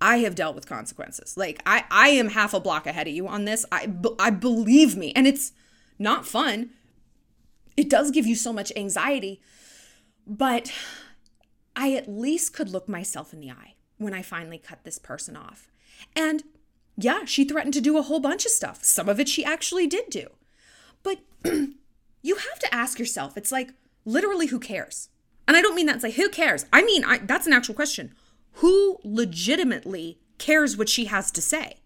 I 0.00 0.18
have 0.18 0.34
dealt 0.34 0.54
with 0.54 0.68
consequences. 0.68 1.36
Like 1.36 1.62
I, 1.64 1.84
I 1.90 2.08
am 2.10 2.30
half 2.30 2.52
a 2.52 2.60
block 2.60 2.86
ahead 2.86 3.08
of 3.08 3.14
you 3.14 3.26
on 3.26 3.46
this. 3.46 3.64
I, 3.72 3.90
I 4.18 4.30
believe 4.30 4.94
me, 4.94 5.12
and 5.16 5.26
it's 5.26 5.52
not 5.98 6.26
fun 6.26 6.70
it 7.78 7.88
does 7.88 8.10
give 8.10 8.26
you 8.26 8.34
so 8.34 8.52
much 8.52 8.72
anxiety. 8.74 9.40
But 10.26 10.72
I 11.76 11.94
at 11.94 12.08
least 12.08 12.52
could 12.52 12.70
look 12.70 12.88
myself 12.88 13.32
in 13.32 13.38
the 13.38 13.52
eye 13.52 13.74
when 13.98 14.12
I 14.12 14.20
finally 14.20 14.58
cut 14.58 14.82
this 14.82 14.98
person 14.98 15.36
off. 15.36 15.70
And 16.16 16.42
yeah, 16.96 17.24
she 17.24 17.44
threatened 17.44 17.74
to 17.74 17.80
do 17.80 17.96
a 17.96 18.02
whole 18.02 18.18
bunch 18.18 18.44
of 18.44 18.50
stuff. 18.50 18.82
Some 18.82 19.08
of 19.08 19.20
it 19.20 19.28
she 19.28 19.44
actually 19.44 19.86
did 19.86 20.10
do. 20.10 20.26
But 21.04 21.20
you 21.44 22.34
have 22.34 22.58
to 22.58 22.74
ask 22.74 22.98
yourself, 22.98 23.36
it's 23.36 23.52
like, 23.52 23.70
literally, 24.04 24.48
who 24.48 24.58
cares? 24.58 25.08
And 25.46 25.56
I 25.56 25.62
don't 25.62 25.76
mean 25.76 25.86
that's 25.86 26.02
like, 26.02 26.14
who 26.14 26.28
cares? 26.28 26.66
I 26.72 26.82
mean, 26.82 27.04
I, 27.04 27.18
that's 27.18 27.46
an 27.46 27.52
actual 27.52 27.76
question. 27.76 28.12
Who 28.54 28.98
legitimately 29.04 30.18
cares 30.38 30.76
what 30.76 30.88
she 30.88 31.04
has 31.04 31.30
to 31.30 31.40
say? 31.40 31.76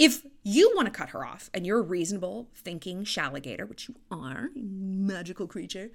If 0.00 0.24
you 0.42 0.72
want 0.74 0.86
to 0.86 0.98
cut 0.98 1.10
her 1.10 1.26
off 1.26 1.50
and 1.52 1.66
you're 1.66 1.80
a 1.80 1.82
reasonable 1.82 2.48
thinking 2.54 3.04
shalligator, 3.04 3.68
which 3.68 3.86
you 3.86 3.96
are, 4.10 4.48
magical 4.54 5.46
creature, 5.46 5.90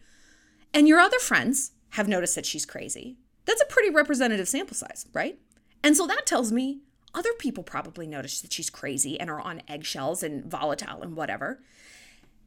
and 0.76 0.88
your 0.88 1.00
other 1.00 1.18
friends 1.18 1.72
have 1.90 2.08
noticed 2.08 2.36
that 2.36 2.46
she's 2.46 2.68
crazy, 2.68 3.18
that's 3.46 3.64
a 3.64 3.66
pretty 3.66 3.90
representative 3.90 4.48
sample 4.48 4.76
size, 4.76 5.08
right? 5.12 5.40
And 5.84 5.98
so 5.98 6.06
that 6.06 6.28
tells 6.28 6.52
me 6.52 6.82
other 7.16 7.34
people 7.40 7.64
probably 7.64 8.06
notice 8.06 8.42
that 8.42 8.54
she's 8.54 8.70
crazy 8.70 9.20
and 9.20 9.28
are 9.28 9.42
on 9.42 9.64
eggshells 9.68 10.22
and 10.22 10.46
volatile 10.46 11.02
and 11.02 11.16
whatever. 11.16 11.64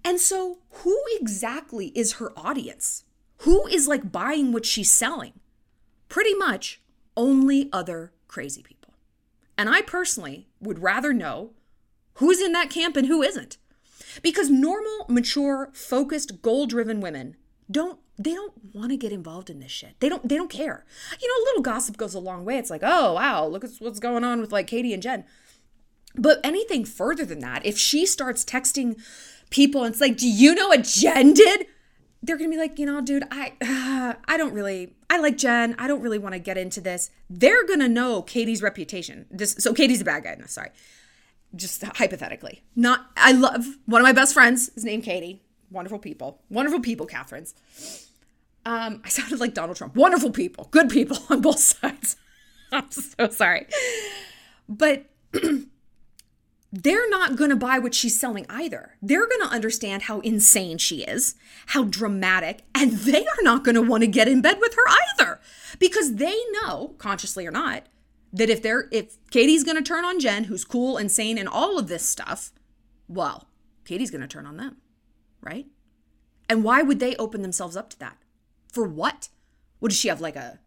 And 0.05 0.21
so, 0.21 0.59
who 0.71 0.97
exactly 1.19 1.89
is 1.89 2.15
her 2.15 2.33
audience? 2.39 3.03
Who 3.39 3.67
is 3.67 3.89
like 3.89 4.13
buying 4.13 4.53
what 4.53 4.65
she's 4.65 4.93
selling? 4.93 5.33
Pretty 6.09 6.35
much 6.35 6.81
only 7.17 7.69
other 7.73 8.13
crazy 8.29 8.63
people. 8.63 8.78
And 9.59 9.69
I 9.69 9.83
personally 9.83 10.47
would 10.61 10.79
rather 10.79 11.13
know 11.13 11.51
who's 12.15 12.41
in 12.41 12.53
that 12.53 12.71
camp 12.71 12.97
and 12.97 13.09
who 13.09 13.23
isn't. 13.23 13.59
Because 14.23 14.49
normal, 14.49 15.05
mature, 15.09 15.71
focused, 15.75 16.41
goal-driven 16.41 17.01
women 17.01 17.37
don't 17.71 17.99
they 18.21 18.35
don't 18.35 18.75
want 18.75 18.91
to 18.91 18.97
get 18.97 19.13
involved 19.13 19.49
in 19.49 19.61
this 19.61 19.71
shit. 19.71 19.95
They 20.01 20.09
don't 20.09 20.27
they 20.29 20.37
don't 20.37 20.51
care. 20.51 20.85
You 21.21 21.29
know, 21.29 21.43
a 21.43 21.47
little 21.47 21.63
gossip 21.63 21.97
goes 21.97 22.15
a 22.15 22.21
long 22.21 22.45
way. 22.45 22.57
It's 22.57 22.71
like, 22.71 22.81
"Oh, 22.83 23.13
wow, 23.15 23.47
look 23.47 23.63
at 23.63 23.71
what's 23.79 24.01
going 24.01 24.25
on 24.25 24.41
with 24.41 24.51
like 24.51 24.67
Katie 24.67 24.95
and 24.95 25.03
Jen." 25.03 25.25
But 26.15 26.41
anything 26.43 26.85
further 26.85 27.25
than 27.25 27.41
that, 27.41 27.65
if 27.67 27.79
she 27.79 28.07
starts 28.07 28.45
texting 28.45 29.01
people 29.51 29.85
and 29.85 29.93
it's 29.93 30.01
like, 30.01 30.17
"Do 30.17 30.29
you 30.29 30.55
know 30.55 30.69
what 30.69 30.85
Jen 30.85 31.35
did?" 31.35 31.67
They're 32.23 32.37
gonna 32.37 32.51
be 32.51 32.57
like, 32.57 32.79
you 32.79 32.87
know, 32.87 33.01
dude, 33.01 33.25
I 33.31 33.53
uh, 33.61 34.15
I 34.29 34.37
don't 34.37 34.53
really 34.53 34.95
I 35.11 35.19
like 35.19 35.37
Jen. 35.37 35.75
I 35.79 35.87
don't 35.87 36.01
really 36.01 36.19
want 36.19 36.35
to 36.35 36.39
get 36.39 36.59
into 36.59 36.81
this. 36.81 37.11
They're 37.31 37.67
gonna 37.67 37.89
know 37.89 38.23
Katie's 38.23 38.63
reputation. 38.63 39.27
This 39.31 39.53
so 39.59 39.73
Katie's 39.73 40.01
a 40.01 40.05
bad 40.05 40.25
guy. 40.25 40.37
No, 40.39 40.47
sorry. 40.47 40.71
Just 41.55 41.83
hypothetically. 41.83 42.63
Not 42.77 43.07
I 43.17 43.33
love 43.33 43.67
one 43.87 44.01
of 44.01 44.05
my 44.05 44.13
best 44.13 44.35
friends 44.35 44.71
is 44.71 44.85
named 44.85 45.05
Katie. 45.05 45.43
Wonderful 45.71 45.99
people. 45.99 46.41
Wonderful 46.49 46.81
people, 46.81 47.07
Catherines. 47.07 47.55
Um, 48.65 49.03
I 49.05 49.09
sounded 49.09 49.41
like 49.41 49.55
Donald 49.55 49.77
Trump. 49.77 49.97
Wonderful 49.97 50.31
people. 50.31 50.69
Good 50.71 50.89
people 50.89 51.19
on 51.31 51.41
both 51.41 51.59
sides. 51.59 52.17
I'm 52.73 52.91
so 52.91 53.29
sorry. 53.29 53.67
But 54.69 55.07
they're 56.71 57.09
not 57.09 57.37
going 57.37 57.51
to 57.51 57.57
buy 57.57 57.79
what 57.79 57.95
she's 57.95 58.19
selling 58.19 58.45
either. 58.49 58.97
They're 59.01 59.27
going 59.27 59.41
to 59.41 59.55
understand 59.55 60.03
how 60.03 60.21
insane 60.21 60.79
she 60.79 61.03
is, 61.03 61.35
how 61.69 61.85
dramatic, 61.85 62.63
and 62.75 62.93
they 62.93 63.25
are 63.25 63.43
not 63.43 63.65
going 63.65 63.75
to 63.75 63.83
want 63.83 64.03
to 64.03 64.07
get 64.07 64.29
in 64.29 64.43
bed 64.43 64.59
with 64.61 64.75
her 64.75 64.83
either 64.89 65.41
because 65.79 66.17
they 66.17 66.37
know, 66.63 66.95
consciously 66.99 67.47
or 67.47 67.51
not, 67.51 67.85
that 68.33 68.51
if 68.51 68.63
they're 68.63 68.89
if 68.93 69.17
Katie's 69.31 69.65
going 69.65 69.77
to 69.77 69.83
turn 69.83 70.05
on 70.05 70.21
Jen, 70.21 70.45
who's 70.45 70.65
cool 70.65 70.99
and 70.99 71.11
sane 71.11 71.39
and 71.39 71.49
all 71.49 71.79
of 71.79 71.89
this 71.89 72.05
stuff, 72.05 72.53
well, 73.09 73.49
Katie's 73.87 74.11
going 74.11 74.21
to 74.21 74.29
turn 74.29 74.45
on 74.45 74.59
them, 74.59 74.77
right? 75.41 75.67
And 76.49 76.65
why 76.65 76.83
would 76.83 77.01
they 77.01 77.17
open 77.17 77.41
themselves 77.41 77.77
up 77.77 77.89
to 77.91 77.99
that? 78.01 78.19
For 78.71 78.87
what? 78.87 79.29
What 79.79 79.91
does 79.91 79.99
she 79.99 80.09
have 80.09 80.21
like 80.21 80.37
a 80.37 80.59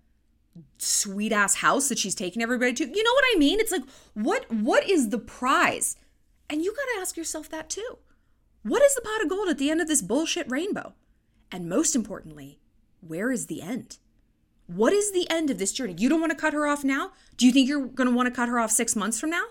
sweet 0.77 1.31
ass 1.31 1.55
house 1.55 1.89
that 1.89 1.99
she's 1.99 2.15
taking 2.15 2.41
everybody 2.41 2.73
to. 2.73 2.85
You 2.85 3.03
know 3.03 3.13
what 3.13 3.25
I 3.35 3.39
mean? 3.39 3.59
It's 3.59 3.71
like 3.71 3.83
what 4.13 4.51
what 4.51 4.89
is 4.89 5.09
the 5.09 5.19
prize? 5.19 5.95
And 6.49 6.63
you 6.63 6.71
got 6.71 6.95
to 6.95 7.01
ask 7.01 7.15
yourself 7.15 7.49
that 7.49 7.69
too. 7.69 7.97
What 8.63 8.81
is 8.81 8.93
the 8.93 9.01
pot 9.01 9.23
of 9.23 9.29
gold 9.29 9.47
at 9.49 9.57
the 9.57 9.71
end 9.71 9.81
of 9.81 9.87
this 9.87 10.01
bullshit 10.01 10.51
rainbow? 10.51 10.93
And 11.51 11.69
most 11.69 11.95
importantly, 11.95 12.59
where 12.99 13.31
is 13.31 13.47
the 13.47 13.61
end? 13.61 13.97
What 14.67 14.93
is 14.93 15.11
the 15.11 15.29
end 15.29 15.49
of 15.49 15.57
this 15.57 15.73
journey? 15.73 15.95
You 15.97 16.07
don't 16.09 16.21
want 16.21 16.31
to 16.31 16.37
cut 16.37 16.53
her 16.53 16.67
off 16.67 16.83
now? 16.83 17.11
Do 17.37 17.45
you 17.45 17.51
think 17.51 17.67
you're 17.67 17.87
going 17.87 18.09
to 18.09 18.15
want 18.15 18.27
to 18.27 18.35
cut 18.35 18.47
her 18.49 18.59
off 18.59 18.71
6 18.71 18.95
months 18.95 19.19
from 19.19 19.29
now? 19.29 19.43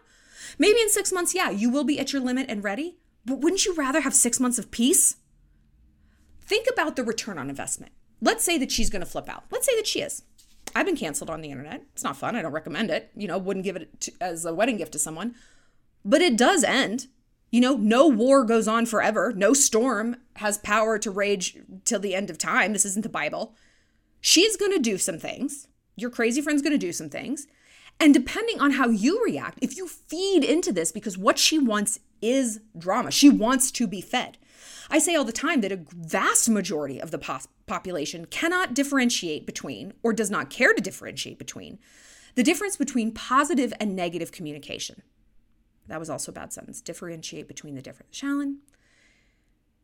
Maybe 0.59 0.81
in 0.81 0.89
6 0.89 1.13
months, 1.13 1.35
yeah, 1.35 1.51
you 1.51 1.71
will 1.71 1.85
be 1.85 1.99
at 1.99 2.13
your 2.13 2.23
limit 2.23 2.47
and 2.49 2.65
ready, 2.65 2.99
but 3.27 3.41
wouldn't 3.41 3.67
you 3.67 3.75
rather 3.75 4.01
have 4.01 4.15
6 4.15 4.41
months 4.41 4.59
of 4.59 4.71
peace? 4.71 5.17
Think 6.41 6.67
about 6.73 6.97
the 6.97 7.05
return 7.05 7.39
on 7.39 7.51
investment. 7.51 7.93
Let's 8.21 8.45
say 8.45 8.57
that 8.59 8.73
she's 8.73 8.91
going 8.91 9.01
to 9.01 9.11
flip 9.11 9.29
out. 9.29 9.45
Let's 9.51 9.67
say 9.67 9.77
that 9.77 9.87
she 9.87 10.01
is. 10.01 10.23
I've 10.75 10.87
been 10.87 10.97
canceled 10.97 11.31
on 11.31 11.41
the 11.41 11.51
internet. 11.51 11.83
It's 11.93 12.05
not 12.05 12.17
fun. 12.17 12.37
I 12.37 12.43
don't 12.43 12.53
recommend 12.53 12.91
it. 12.91 13.11
You 13.17 13.29
know, 13.29 13.39
wouldn't 13.39 13.65
give 13.65 13.77
it 13.77 14.01
to, 14.03 14.13
as 14.21 14.45
a 14.45 14.55
wedding 14.55 14.77
gift 14.77 14.93
to 14.93 14.99
someone. 14.99 15.35
But 16.05 16.23
it 16.23 16.37
does 16.37 16.65
end. 16.65 17.09
You 17.51 17.61
know, 17.61 17.77
no 17.77 18.07
war 18.07 18.45
goes 18.45 18.69
on 18.69 18.87
forever. 18.87 19.33
No 19.35 19.53
storm 19.53 20.17
has 20.37 20.59
power 20.59 20.99
to 20.99 21.11
rage 21.11 21.59
till 21.85 21.99
the 21.99 22.15
end 22.15 22.31
of 22.31 22.39
time. 22.39 22.73
This 22.73 22.85
isn't 22.85 23.03
the 23.03 23.09
Bible. 23.09 23.55
She's 24.21 24.57
going 24.57 24.73
to 24.73 24.79
do 24.79 24.99
some 24.99 25.19
things. 25.19 25.67
Your 25.97 26.11
crazy 26.11 26.41
friend's 26.41 26.63
going 26.63 26.73
to 26.73 26.79
do 26.79 26.93
some 26.93 27.11
things. 27.11 27.47
And 27.99 28.15
depending 28.15 28.61
on 28.61 28.73
how 28.73 28.89
you 28.89 29.23
react, 29.25 29.59
if 29.61 29.77
you 29.77 29.89
feed 29.89 30.45
into 30.45 30.73
this, 30.73 30.93
because 30.93 31.19
what 31.19 31.39
she 31.39 31.59
wants 31.59 31.99
is 32.23 32.61
drama, 32.79 33.11
she 33.11 33.29
wants 33.29 33.71
to 33.73 33.87
be 33.87 34.01
fed. 34.01 34.39
I 34.91 34.99
say 34.99 35.15
all 35.15 35.25
the 35.25 35.33
time 35.33 35.61
that 35.61 35.73
a 35.73 35.85
vast 35.93 36.49
majority 36.49 37.01
of 37.01 37.11
the 37.11 37.19
pos- 37.19 37.49
population 37.71 38.27
cannot 38.27 38.75
differentiate 38.75 39.47
between, 39.47 39.95
or 40.03 40.13
does 40.13 40.31
not 40.31 40.51
care 40.51 40.75
to 40.75 40.83
differentiate 40.83 41.39
between, 41.39 41.79
the 42.35 42.43
difference 42.43 42.77
between 42.77 43.13
positive 43.13 43.73
and 43.79 43.95
negative 43.95 44.33
communication. 44.33 45.03
That 45.87 46.01
was 46.01 46.11
also 46.11 46.33
a 46.33 46.35
bad 46.35 46.53
sentence. 46.53 46.81
Differentiate 46.81 47.47
between 47.47 47.77
the 47.77 47.83
different. 47.83 48.11
Shallon, 48.11 48.57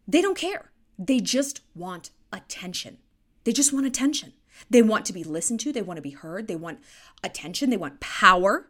they 0.07 0.21
don't 0.21 0.37
care. 0.37 0.73
They 0.99 1.21
just 1.21 1.61
want 1.75 2.11
attention. 2.33 2.99
They 3.45 3.53
just 3.53 3.73
want 3.73 3.87
attention. 3.87 4.33
They 4.69 4.83
want 4.83 5.05
to 5.07 5.13
be 5.13 5.23
listened 5.23 5.61
to. 5.61 5.73
They 5.73 5.83
want 5.83 5.99
to 5.99 6.03
be 6.03 6.11
heard. 6.11 6.49
They 6.49 6.57
want 6.57 6.81
attention. 7.23 7.71
They 7.71 7.77
want 7.77 8.01
power. 8.01 8.69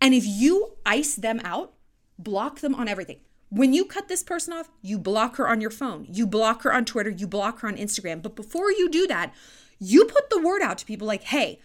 And 0.00 0.12
if 0.12 0.24
you 0.26 0.76
ice 0.84 1.14
them 1.14 1.40
out, 1.44 1.74
block 2.18 2.60
them 2.60 2.74
on 2.74 2.88
everything. 2.88 3.20
When 3.54 3.72
you 3.72 3.84
cut 3.84 4.08
this 4.08 4.24
person 4.24 4.52
off, 4.52 4.68
you 4.82 4.98
block 4.98 5.36
her 5.36 5.48
on 5.48 5.60
your 5.60 5.70
phone, 5.70 6.08
you 6.10 6.26
block 6.26 6.62
her 6.62 6.74
on 6.74 6.84
Twitter, 6.84 7.10
you 7.10 7.28
block 7.28 7.60
her 7.60 7.68
on 7.68 7.76
Instagram. 7.76 8.20
But 8.20 8.34
before 8.34 8.72
you 8.72 8.90
do 8.90 9.06
that, 9.06 9.32
you 9.78 10.06
put 10.06 10.28
the 10.28 10.40
word 10.40 10.60
out 10.60 10.78
to 10.78 10.84
people 10.84 11.06
like, 11.06 11.22
hey, 11.22 11.60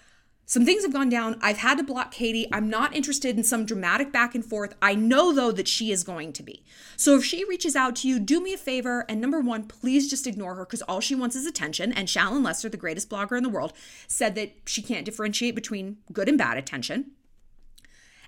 some 0.45 0.65
things 0.65 0.83
have 0.83 0.93
gone 0.93 1.09
down. 1.09 1.39
I've 1.41 1.57
had 1.57 1.79
to 1.79 1.83
block 1.83 2.11
Katie. 2.11 2.47
I'm 2.53 2.69
not 2.69 2.95
interested 2.95 3.37
in 3.37 3.43
some 3.43 3.65
dramatic 3.65 4.11
back 4.11 4.35
and 4.35 4.45
forth. 4.45 4.75
I 4.83 4.93
know, 4.93 5.33
though, 5.33 5.51
that 5.51 5.67
she 5.67 5.91
is 5.91 6.03
going 6.03 6.31
to 6.33 6.43
be. 6.43 6.63
So 6.95 7.15
if 7.15 7.25
she 7.25 7.43
reaches 7.43 7.75
out 7.75 7.95
to 7.97 8.07
you, 8.07 8.19
do 8.19 8.39
me 8.39 8.53
a 8.53 8.57
favor. 8.57 9.03
And 9.09 9.19
number 9.19 9.39
one, 9.41 9.63
please 9.63 10.07
just 10.07 10.27
ignore 10.27 10.53
her 10.55 10.65
because 10.65 10.83
all 10.83 10.99
she 10.99 11.15
wants 11.15 11.35
is 11.35 11.47
attention. 11.47 11.91
And 11.91 12.07
Shallon 12.07 12.45
Lester, 12.45 12.69
the 12.69 12.77
greatest 12.77 13.09
blogger 13.09 13.35
in 13.35 13.41
the 13.41 13.49
world, 13.49 13.73
said 14.07 14.35
that 14.35 14.53
she 14.67 14.83
can't 14.83 15.05
differentiate 15.05 15.55
between 15.55 15.97
good 16.13 16.29
and 16.29 16.37
bad 16.37 16.57
attention. 16.57 17.13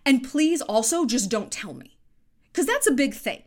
And 0.04 0.24
please 0.24 0.64
also 0.64 1.06
just 1.06 1.30
don't 1.30 1.52
tell 1.52 1.76
me 1.76 2.00
because 2.52 2.66
that's 2.66 2.88
a 2.88 2.92
big 2.92 3.14
thing. 3.14 3.44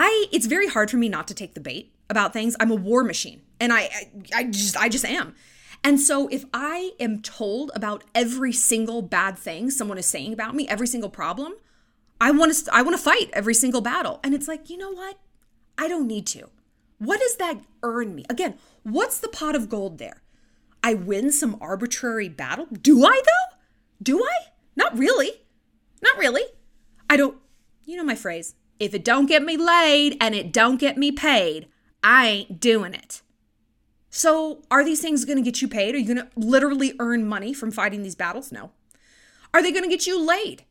I 0.00 0.26
it's 0.30 0.46
very 0.46 0.68
hard 0.68 0.92
for 0.92 0.96
me 0.96 1.08
not 1.08 1.26
to 1.26 1.34
take 1.34 1.54
the 1.54 1.60
bait 1.60 1.92
about 2.08 2.32
things. 2.32 2.54
I'm 2.60 2.70
a 2.70 2.76
war 2.76 3.02
machine 3.02 3.42
and 3.58 3.72
I, 3.72 3.80
I 3.80 4.10
I, 4.32 4.44
just 4.44 4.76
I 4.76 4.88
just 4.88 5.04
am. 5.04 5.34
And 5.82 6.00
so 6.00 6.28
if 6.28 6.44
I 6.54 6.92
am 7.00 7.20
told 7.20 7.72
about 7.74 8.04
every 8.14 8.52
single 8.52 9.02
bad 9.02 9.36
thing 9.36 9.70
someone 9.70 9.98
is 9.98 10.06
saying 10.06 10.32
about 10.32 10.54
me, 10.54 10.68
every 10.68 10.86
single 10.86 11.10
problem, 11.10 11.54
I 12.20 12.30
want 12.30 12.54
to 12.54 12.72
I 12.72 12.82
want 12.82 12.96
to 12.96 13.02
fight 13.02 13.30
every 13.32 13.54
single 13.54 13.80
battle. 13.80 14.20
And 14.22 14.34
it's 14.34 14.46
like, 14.46 14.70
you 14.70 14.76
know 14.76 14.92
what? 14.92 15.18
I 15.76 15.88
don't 15.88 16.06
need 16.06 16.28
to. 16.28 16.48
What 16.98 17.18
does 17.18 17.36
that 17.36 17.58
earn 17.82 18.14
me? 18.14 18.24
Again, 18.30 18.54
what's 18.84 19.18
the 19.18 19.28
pot 19.28 19.56
of 19.56 19.68
gold 19.68 19.98
there? 19.98 20.22
I 20.80 20.94
win 20.94 21.32
some 21.32 21.58
arbitrary 21.60 22.28
battle? 22.28 22.66
Do 22.70 23.04
I 23.04 23.20
though? 23.24 23.56
Do 24.00 24.22
I? 24.22 24.50
Not 24.76 24.96
really. 24.96 25.32
Not 26.00 26.16
really. 26.18 26.44
I 27.10 27.16
don't 27.16 27.36
you 27.84 27.96
know 27.96 28.04
my 28.04 28.14
phrase, 28.14 28.54
if 28.80 28.94
it 28.94 29.04
don't 29.04 29.26
get 29.26 29.42
me 29.42 29.56
laid 29.56 30.16
and 30.20 30.34
it 30.34 30.52
don't 30.52 30.78
get 30.78 30.96
me 30.96 31.12
paid, 31.12 31.68
I 32.02 32.26
ain't 32.26 32.60
doing 32.60 32.94
it. 32.94 33.22
So, 34.10 34.62
are 34.70 34.84
these 34.84 35.00
things 35.00 35.24
going 35.24 35.36
to 35.36 35.44
get 35.44 35.60
you 35.60 35.68
paid? 35.68 35.94
Are 35.94 35.98
you 35.98 36.14
going 36.14 36.26
to 36.26 36.28
literally 36.34 36.94
earn 36.98 37.28
money 37.28 37.52
from 37.52 37.70
fighting 37.70 38.02
these 38.02 38.14
battles? 38.14 38.50
No. 38.50 38.70
Are 39.52 39.62
they 39.62 39.70
going 39.70 39.84
to 39.84 39.90
get 39.90 40.06
you 40.06 40.20
laid? 40.20 40.64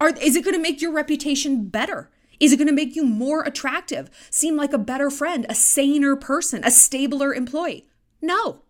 Are, 0.00 0.10
is 0.10 0.36
it 0.36 0.44
going 0.44 0.56
to 0.56 0.62
make 0.62 0.82
your 0.82 0.92
reputation 0.92 1.66
better? 1.68 2.10
Is 2.40 2.52
it 2.52 2.56
going 2.56 2.68
to 2.68 2.74
make 2.74 2.94
you 2.96 3.04
more 3.04 3.42
attractive, 3.42 4.10
seem 4.30 4.56
like 4.56 4.72
a 4.72 4.78
better 4.78 5.10
friend, 5.10 5.46
a 5.48 5.54
saner 5.54 6.16
person, 6.16 6.62
a 6.64 6.70
stabler 6.70 7.32
employee? 7.32 7.86
No. 8.20 8.62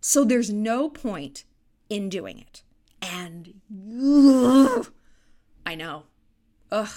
So 0.00 0.24
there's 0.24 0.52
no 0.52 0.90
point 0.90 1.44
in 1.88 2.08
doing 2.08 2.38
it. 2.38 2.62
And 3.00 3.54
ugh, 3.70 4.92
I 5.64 5.74
know. 5.74 6.04
Ugh, 6.70 6.88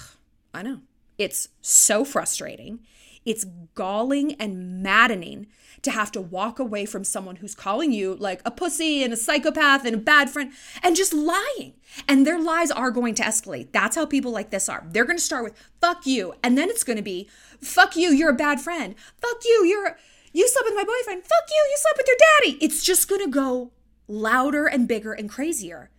I 0.52 0.62
know. 0.62 0.80
It's 1.20 1.48
so 1.60 2.02
frustrating. 2.02 2.80
It's 3.26 3.44
galling 3.74 4.32
and 4.36 4.82
maddening 4.82 5.48
to 5.82 5.90
have 5.90 6.10
to 6.12 6.20
walk 6.20 6.58
away 6.58 6.86
from 6.86 7.04
someone 7.04 7.36
who's 7.36 7.54
calling 7.54 7.92
you 7.92 8.14
like 8.14 8.40
a 8.46 8.50
pussy 8.50 9.04
and 9.04 9.12
a 9.12 9.18
psychopath 9.18 9.84
and 9.84 9.94
a 9.94 9.98
bad 9.98 10.30
friend 10.30 10.50
and 10.82 10.96
just 10.96 11.12
lying. 11.12 11.74
And 12.08 12.26
their 12.26 12.40
lies 12.40 12.70
are 12.70 12.90
going 12.90 13.14
to 13.16 13.22
escalate. 13.22 13.70
That's 13.70 13.96
how 13.96 14.06
people 14.06 14.32
like 14.32 14.48
this 14.48 14.66
are. 14.66 14.82
They're 14.88 15.04
going 15.04 15.18
to 15.18 15.22
start 15.22 15.44
with 15.44 15.58
fuck 15.78 16.06
you 16.06 16.32
and 16.42 16.56
then 16.56 16.70
it's 16.70 16.84
going 16.84 16.96
to 16.96 17.02
be 17.02 17.28
fuck 17.60 17.96
you, 17.96 18.12
you're 18.12 18.30
a 18.30 18.34
bad 18.34 18.58
friend. 18.58 18.94
Fuck 19.20 19.44
you, 19.44 19.66
you're 19.66 19.98
you 20.32 20.48
slept 20.48 20.68
with 20.68 20.74
my 20.74 20.84
boyfriend. 20.84 21.22
Fuck 21.24 21.50
you, 21.50 21.66
you 21.70 21.76
slept 21.76 21.98
with 21.98 22.08
your 22.08 22.16
daddy. 22.16 22.64
It's 22.64 22.82
just 22.82 23.10
going 23.10 23.20
to 23.20 23.30
go 23.30 23.72
louder 24.08 24.66
and 24.66 24.88
bigger 24.88 25.12
and 25.12 25.28
crazier. 25.28 25.90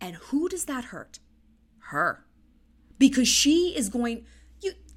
And 0.00 0.16
who 0.16 0.48
does 0.48 0.64
that 0.64 0.86
hurt? 0.86 1.18
Her. 1.90 2.24
Because 2.98 3.28
she 3.28 3.74
is 3.76 3.90
going 3.90 4.24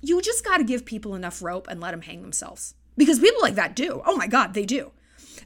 you 0.04 0.22
just 0.22 0.44
got 0.44 0.58
to 0.58 0.64
give 0.64 0.86
people 0.86 1.16
enough 1.16 1.42
rope 1.42 1.68
and 1.70 1.80
let 1.80 1.92
them 1.92 2.02
hang 2.02 2.22
themselves. 2.22 2.76
Because 2.96 3.20
people 3.20 3.42
like 3.42 3.56
that 3.56 3.76
do. 3.76 4.02
Oh 4.06 4.16
my 4.16 4.28
God, 4.28 4.54
they 4.54 4.66
do. 4.66 4.92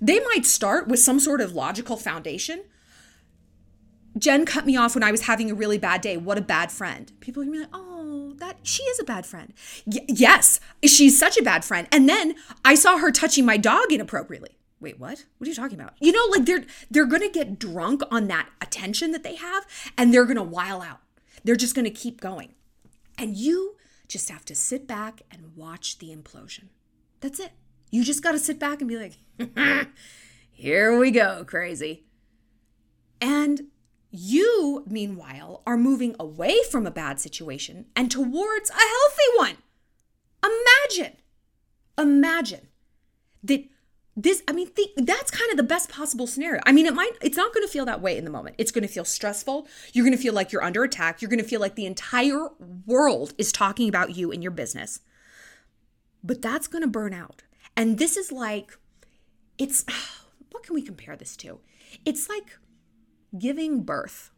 They 0.02 0.20
might 0.20 0.46
start 0.46 0.88
with 0.88 1.00
some 1.00 1.20
sort 1.20 1.40
of 1.40 1.54
logical 1.54 1.96
foundation. 1.96 2.64
Jen 4.18 4.46
cut 4.46 4.66
me 4.66 4.76
off 4.76 4.96
when 4.96 5.04
I 5.04 5.12
was 5.12 5.22
having 5.22 5.52
a 5.52 5.56
really 5.56 5.78
bad 5.78 6.02
day. 6.02 6.18
What 6.18 6.40
a 6.40 6.42
bad 6.42 6.72
friend. 6.72 7.12
People 7.20 7.44
are 7.44 7.46
gonna 7.46 7.58
be 7.58 7.62
like, 7.62 7.70
oh, 7.72 8.34
that 8.38 8.58
she 8.64 8.82
is 8.84 9.00
a 9.00 9.04
bad 9.04 9.26
friend. 9.28 9.54
Y- 9.86 10.06
yes, 10.08 10.60
she's 10.84 11.18
such 11.18 11.38
a 11.38 11.44
bad 11.44 11.64
friend. 11.64 11.88
And 11.92 12.10
then 12.10 12.36
I 12.66 12.74
saw 12.74 12.98
her 12.98 13.12
touching 13.12 13.46
my 13.46 13.58
dog 13.58 13.92
inappropriately. 13.92 14.58
Wait, 14.80 15.00
what? 15.00 15.26
What 15.38 15.48
are 15.48 15.50
you 15.50 15.56
talking 15.56 15.80
about? 15.80 15.94
You 16.00 16.12
know, 16.12 16.26
like 16.32 16.46
they're 16.46 16.66
they're 16.90 17.06
gonna 17.06 17.30
get 17.30 17.60
drunk 17.60 18.02
on 18.12 18.28
that 18.28 18.50
attention 18.60 19.12
that 19.12 19.24
they 19.24 19.36
have, 19.36 19.66
and 19.98 20.12
they're 20.14 20.26
gonna 20.26 20.44
while 20.44 20.82
out. 20.82 21.00
They're 21.44 21.56
just 21.56 21.76
gonna 21.76 21.92
keep 21.92 22.20
going. 22.20 22.54
And 23.20 23.38
you 23.38 23.77
just 24.08 24.30
have 24.30 24.46
to 24.46 24.56
sit 24.56 24.88
back 24.88 25.22
and 25.32 25.56
watch 25.56 26.00
the 26.00 26.16
implosion. 26.16 26.66
That's 27.20 27.40
it. 27.40 27.52
You 27.92 28.04
just 28.04 28.24
got 28.24 28.34
to 28.34 28.40
sit 28.40 28.60
back 28.60 28.82
and 28.82 28.88
be 28.88 28.98
like, 28.98 29.18
here 30.52 30.98
we 30.98 31.12
go, 31.12 31.44
crazy. 31.46 32.06
And 33.20 33.68
you, 34.12 34.84
meanwhile, 34.88 35.62
are 35.66 35.78
moving 35.78 36.16
away 36.20 36.58
from 36.70 36.86
a 36.86 36.92
bad 36.92 37.20
situation 37.20 37.86
and 37.96 38.10
towards 38.10 38.70
a 38.70 38.74
healthy 38.74 39.38
one. 39.38 39.58
Imagine, 40.44 41.18
imagine 41.98 42.68
that 43.44 43.66
this 44.20 44.42
i 44.48 44.52
mean 44.52 44.68
th- 44.74 44.90
that's 44.98 45.32
kind 45.32 45.50
of 45.52 45.58
the 45.58 45.64
best 45.64 45.90
possible 45.90 46.28
scenario. 46.28 46.62
I 46.66 46.72
mean 46.72 46.86
it 46.86 46.94
might 46.94 47.12
it's 47.22 47.38
not 47.38 47.54
going 47.54 47.66
to 47.66 47.72
feel 47.72 47.86
that 47.86 48.02
way 48.02 48.18
in 48.18 48.26
the 48.26 48.32
moment. 48.32 48.56
It's 48.58 48.72
going 48.72 48.82
to 48.82 48.94
feel 48.94 49.06
stressful. 49.06 49.68
You're 49.94 50.06
going 50.06 50.18
to 50.18 50.22
feel 50.22 50.34
like 50.34 50.52
you're 50.52 50.64
under 50.64 50.84
attack. 50.84 51.22
You're 51.22 51.30
going 51.30 51.42
to 51.42 51.48
feel 51.48 51.62
like 51.62 51.76
the 51.76 51.86
entire 51.86 52.50
world 52.86 53.34
is 53.38 53.52
talking 53.52 53.88
about 53.88 54.16
you 54.16 54.32
and 54.32 54.44
your 54.44 54.52
business. 54.52 55.00
But 56.24 56.42
that's 56.42 56.68
going 56.68 56.82
to 56.82 56.90
burn 56.90 57.14
out. 57.14 57.44
And 57.78 58.00
this 58.00 58.18
is 58.18 58.32
like 58.32 58.78
it's 59.58 59.86
what 60.52 60.64
can 60.64 60.74
we 60.74 60.82
compare 60.82 61.16
this 61.16 61.38
to? 61.38 61.60
It's 62.04 62.28
like 62.28 62.58
giving 63.38 63.84
birth 63.84 64.32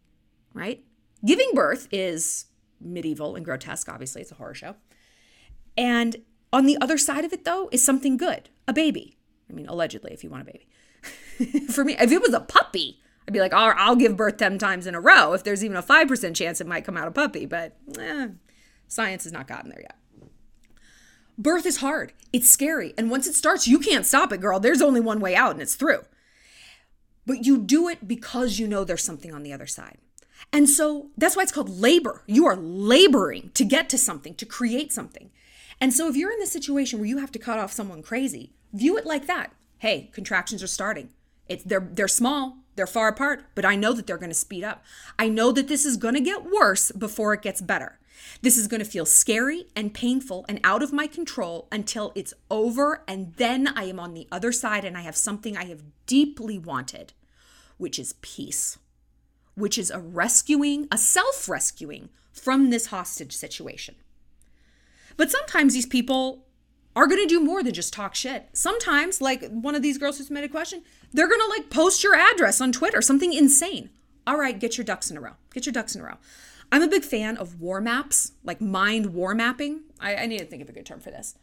right? 0.54 0.84
Giving 1.26 1.52
birth 1.54 1.88
is 1.92 2.46
medieval 2.80 3.36
and 3.36 3.44
grotesque, 3.44 3.90
obviously, 3.90 4.22
it's 4.22 4.32
a 4.32 4.36
horror 4.36 4.54
show. 4.54 4.76
And 5.78 6.18
on 6.52 6.66
the 6.66 6.78
other 6.82 6.98
side 6.98 7.26
of 7.26 7.34
it, 7.34 7.46
though, 7.46 7.70
is 7.72 7.84
something 7.84 8.18
good 8.18 8.50
a 8.68 8.74
baby. 8.74 9.18
I 9.50 9.54
mean, 9.54 9.68
allegedly, 9.68 10.12
if 10.14 10.24
you 10.24 10.30
want 10.30 10.44
a 10.44 10.52
baby. 10.52 10.68
For 11.72 11.84
me, 11.84 11.96
if 12.00 12.12
it 12.12 12.22
was 12.22 12.34
a 12.34 12.40
puppy, 12.40 13.00
I'd 13.28 13.34
be 13.34 13.40
like, 13.40 13.54
oh, 13.54 13.74
I'll 13.76 13.96
give 13.96 14.18
birth 14.18 14.38
10 14.38 14.58
times 14.58 14.88
in 14.88 14.96
a 14.96 15.00
row 15.00 15.34
if 15.34 15.44
there's 15.44 15.64
even 15.64 15.78
a 15.78 15.84
5% 15.84 16.36
chance 16.36 16.60
it 16.60 16.68
might 16.68 16.86
come 16.86 16.98
out 16.98 17.08
a 17.08 17.12
puppy. 17.12 17.46
But 17.46 17.78
eh, 17.98 18.30
science 18.88 19.24
has 19.24 19.34
not 19.34 19.48
gotten 19.48 19.70
there 19.70 19.82
yet. 19.82 19.96
Birth 21.38 21.66
is 21.66 21.78
hard. 21.78 22.12
It's 22.34 22.50
scary. 22.50 22.94
And 22.98 23.10
once 23.10 23.26
it 23.26 23.36
starts, 23.36 23.68
you 23.68 23.80
can't 23.80 24.06
stop 24.06 24.34
it, 24.34 24.42
girl. 24.42 24.60
There's 24.60 24.82
only 24.82 25.00
one 25.00 25.22
way 25.22 25.36
out, 25.36 25.52
and 25.52 25.62
it's 25.62 25.76
through. 25.76 26.02
But 27.26 27.46
you 27.46 27.58
do 27.58 27.88
it 27.88 28.08
because 28.08 28.60
you 28.60 28.68
know 28.68 28.84
there's 28.84 29.04
something 29.04 29.34
on 29.34 29.44
the 29.44 29.54
other 29.54 29.68
side. 29.68 30.00
And 30.52 30.70
so 30.70 31.12
that's 31.18 31.36
why 31.36 31.44
it's 31.44 31.52
called 31.52 31.70
labor. 31.70 32.24
You 32.26 32.46
are 32.48 32.56
laboring 32.56 33.52
to 33.54 33.64
get 33.64 33.88
to 33.90 33.98
something, 33.98 34.36
to 34.36 34.46
create 34.46 34.92
something. 34.92 35.30
And 35.82 35.94
so 35.94 36.08
if 36.08 36.16
you're 36.16 36.32
in 36.32 36.40
this 36.40 36.52
situation 36.52 37.00
where 37.00 37.08
you 37.08 37.20
have 37.20 37.32
to 37.32 37.40
cut 37.40 37.60
off 37.60 37.72
someone 37.72 38.02
crazy, 38.02 38.54
view 38.74 38.98
it 38.98 39.06
like 39.06 39.28
that. 39.28 39.54
Hey, 39.78 40.10
contractions 40.14 40.62
are 40.62 40.68
starting. 40.68 41.10
It's 41.48 41.64
they're 41.64 41.90
they're 41.92 42.08
small, 42.08 42.58
they're 42.76 42.88
far 42.88 43.08
apart, 43.08 43.46
but 43.56 43.66
I 43.66 43.76
know 43.76 43.94
that 43.94 44.06
they're 44.06 44.18
going 44.18 44.30
to 44.30 44.36
speed 44.36 44.64
up. 44.64 44.84
I 45.18 45.30
know 45.30 45.52
that 45.52 45.68
this 45.68 45.86
is 45.86 45.98
going 45.98 46.16
to 46.16 46.20
get 46.20 46.52
worse 46.52 46.92
before 46.92 47.34
it 47.34 47.42
gets 47.42 47.62
better. 47.62 48.00
This 48.42 48.58
is 48.58 48.68
going 48.68 48.84
to 48.84 48.90
feel 48.90 49.06
scary 49.06 49.68
and 49.76 49.94
painful 49.94 50.46
and 50.50 50.60
out 50.64 50.84
of 50.84 50.92
my 50.92 51.08
control 51.08 51.68
until 51.72 52.12
it's 52.16 52.34
over 52.52 53.04
and 53.08 53.34
then 53.36 53.68
I 53.68 53.86
am 53.86 54.00
on 54.00 54.14
the 54.14 54.28
other 54.32 54.52
side 54.52 54.84
and 54.84 54.98
I 54.98 55.02
have 55.02 55.16
something 55.16 55.56
I 55.56 55.66
have 55.66 55.84
deeply 56.06 56.58
wanted, 56.58 57.14
which 57.78 57.98
is 57.98 58.16
peace 58.22 58.78
which 59.60 59.78
is 59.78 59.92
a 59.92 60.00
rescuing, 60.00 60.88
a 60.92 60.98
self 60.98 61.50
rescuing 61.50 62.10
from 62.32 62.70
this 62.70 62.88
hostage 62.88 63.36
situation. 63.36 63.96
But 65.20 65.30
sometimes 65.30 65.74
these 65.74 65.86
people 65.86 66.46
are 66.96 67.06
going 67.06 67.22
to 67.22 67.28
do 67.28 67.42
more 67.42 67.62
than 67.62 67.74
just 67.74 67.92
talk 67.92 68.16
shit. 68.16 68.48
Sometimes, 68.54 69.20
like 69.20 69.44
one 69.50 69.76
of 69.76 69.82
these 69.82 69.98
girls 69.98 70.18
who 70.18 70.24
submitted 70.24 70.50
a 70.50 70.54
question, 70.54 70.82
they're 71.12 71.28
going 71.28 71.42
to 71.42 71.48
like 71.50 71.70
post 71.70 72.06
your 72.06 72.16
address 72.16 72.62
on 72.62 72.72
Twitter, 72.72 73.02
something 73.02 73.34
insane. 73.34 73.90
All 74.26 74.38
right, 74.38 74.58
get 74.58 74.78
your 74.78 74.86
ducks 74.86 75.12
in 75.12 75.18
a 75.18 75.20
row. 75.20 75.34
Get 75.54 75.66
your 75.66 75.74
ducks 75.74 75.94
in 75.94 76.00
a 76.00 76.06
row. 76.06 76.16
I'm 76.72 76.82
a 76.82 76.88
big 76.88 77.04
fan 77.04 77.36
of 77.36 77.60
war 77.60 77.82
maps, 77.82 78.32
like 78.46 78.62
mind 78.62 79.08
war 79.08 79.36
mapping. 79.36 79.82
I, 80.00 80.16
I 80.16 80.26
need 80.26 80.40
to 80.40 80.46
think 80.46 80.62
of 80.62 80.70
a 80.70 80.72
good 80.72 80.86
term 80.86 81.02
for 81.02 81.12
this. 81.12 81.36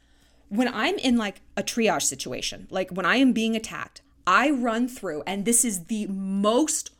When 0.48 0.72
I'm 0.72 0.96
in 0.96 1.18
like 1.18 1.42
a 1.54 1.62
triage 1.62 2.04
situation, 2.04 2.68
like 2.70 2.90
when 2.90 3.04
I 3.04 3.16
am 3.16 3.34
being 3.34 3.54
attacked, 3.54 4.00
I 4.26 4.48
run 4.48 4.88
through, 4.88 5.22
and 5.26 5.44
this 5.44 5.66
is 5.66 5.84
the 5.84 6.06
most 6.06 6.92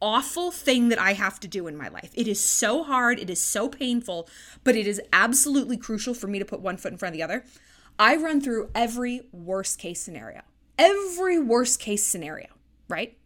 awful 0.00 0.50
thing 0.50 0.88
that 0.88 0.98
I 0.98 1.14
have 1.14 1.40
to 1.40 1.48
do 1.48 1.66
in 1.66 1.76
my 1.76 1.88
life. 1.88 2.10
It 2.14 2.28
is 2.28 2.40
so 2.40 2.82
hard, 2.82 3.18
it 3.18 3.30
is 3.30 3.40
so 3.40 3.68
painful, 3.68 4.28
but 4.64 4.76
it 4.76 4.86
is 4.86 5.00
absolutely 5.12 5.76
crucial 5.76 6.14
for 6.14 6.26
me 6.26 6.38
to 6.38 6.44
put 6.44 6.60
one 6.60 6.76
foot 6.76 6.92
in 6.92 6.98
front 6.98 7.14
of 7.14 7.16
the 7.16 7.22
other. 7.22 7.44
I 7.98 8.16
run 8.16 8.40
through 8.40 8.70
every 8.74 9.22
worst 9.32 9.78
case 9.78 10.00
scenario. 10.00 10.42
Every 10.78 11.38
worst 11.38 11.80
case 11.80 12.04
scenario, 12.04 12.48
right? 12.88 13.16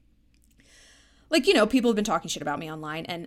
Like, 1.29 1.47
you 1.47 1.55
know, 1.55 1.67
people 1.67 1.91
have 1.91 1.97
been 1.97 2.05
talking 2.05 2.29
shit 2.29 2.43
about 2.43 2.59
me 2.59 2.71
online 2.71 3.05
and 3.07 3.27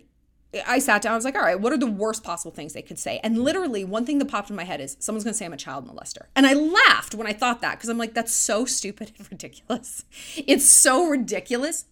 I 0.67 0.79
sat 0.79 1.01
down, 1.01 1.13
I 1.13 1.15
was 1.15 1.25
like, 1.25 1.35
all 1.35 1.41
right, 1.41 1.59
what 1.59 1.73
are 1.73 1.77
the 1.77 1.89
worst 1.89 2.23
possible 2.23 2.51
things 2.51 2.73
they 2.73 2.83
could 2.83 2.99
say? 2.99 3.19
And 3.23 3.39
literally, 3.39 3.83
one 3.83 4.05
thing 4.05 4.19
that 4.19 4.27
popped 4.27 4.51
in 4.51 4.55
my 4.55 4.65
head 4.65 4.79
is 4.81 4.97
someone's 4.99 5.23
gonna 5.23 5.33
say 5.33 5.45
I'm 5.45 5.53
a 5.53 5.57
child 5.57 5.87
molester. 5.87 6.27
And 6.35 6.45
I 6.45 6.53
laughed 6.53 7.15
when 7.15 7.25
I 7.25 7.33
thought 7.33 7.61
that 7.61 7.77
because 7.77 7.89
I'm 7.89 7.97
like, 7.97 8.13
that's 8.13 8.33
so 8.33 8.65
stupid 8.65 9.13
and 9.17 9.27
ridiculous. 9.31 10.05
It's 10.35 10.69
so 10.69 11.07
ridiculous 11.07 11.85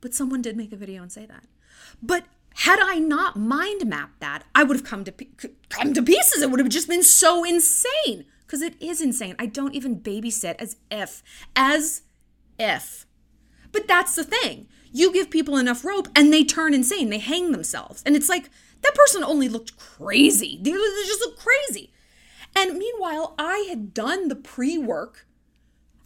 but 0.00 0.14
someone 0.14 0.42
did 0.42 0.56
make 0.56 0.72
a 0.72 0.76
video 0.76 1.02
and 1.02 1.12
say 1.12 1.26
that. 1.26 1.44
But 2.02 2.24
had 2.54 2.78
I 2.80 2.98
not 2.98 3.38
mind 3.38 3.86
mapped 3.86 4.20
that, 4.20 4.44
I 4.54 4.64
would 4.64 4.76
have 4.76 4.86
come 4.86 5.04
to 5.04 5.12
come 5.68 5.94
to 5.94 6.02
pieces. 6.02 6.42
It 6.42 6.50
would 6.50 6.60
have 6.60 6.68
just 6.68 6.88
been 6.88 7.02
so 7.02 7.44
insane 7.44 8.26
because 8.46 8.62
it 8.62 8.74
is 8.80 9.00
insane. 9.00 9.36
I 9.38 9.46
don't 9.46 9.74
even 9.74 10.00
babysit 10.00 10.56
as 10.58 10.76
if 10.90 11.22
as 11.54 12.02
if. 12.58 13.06
But 13.72 13.86
that's 13.86 14.16
the 14.16 14.24
thing. 14.24 14.66
You 14.92 15.12
give 15.12 15.30
people 15.30 15.56
enough 15.56 15.84
rope 15.84 16.08
and 16.16 16.32
they 16.32 16.42
turn 16.42 16.74
insane. 16.74 17.10
They 17.10 17.18
hang 17.18 17.52
themselves. 17.52 18.02
And 18.04 18.16
it's 18.16 18.28
like 18.28 18.50
that 18.82 18.94
person 18.94 19.22
only 19.22 19.48
looked 19.48 19.76
crazy. 19.78 20.58
They 20.60 20.72
just 20.72 21.20
look 21.20 21.38
crazy. 21.38 21.92
And 22.56 22.76
meanwhile, 22.76 23.34
I 23.38 23.66
had 23.68 23.94
done 23.94 24.26
the 24.26 24.34
pre-work 24.34 25.26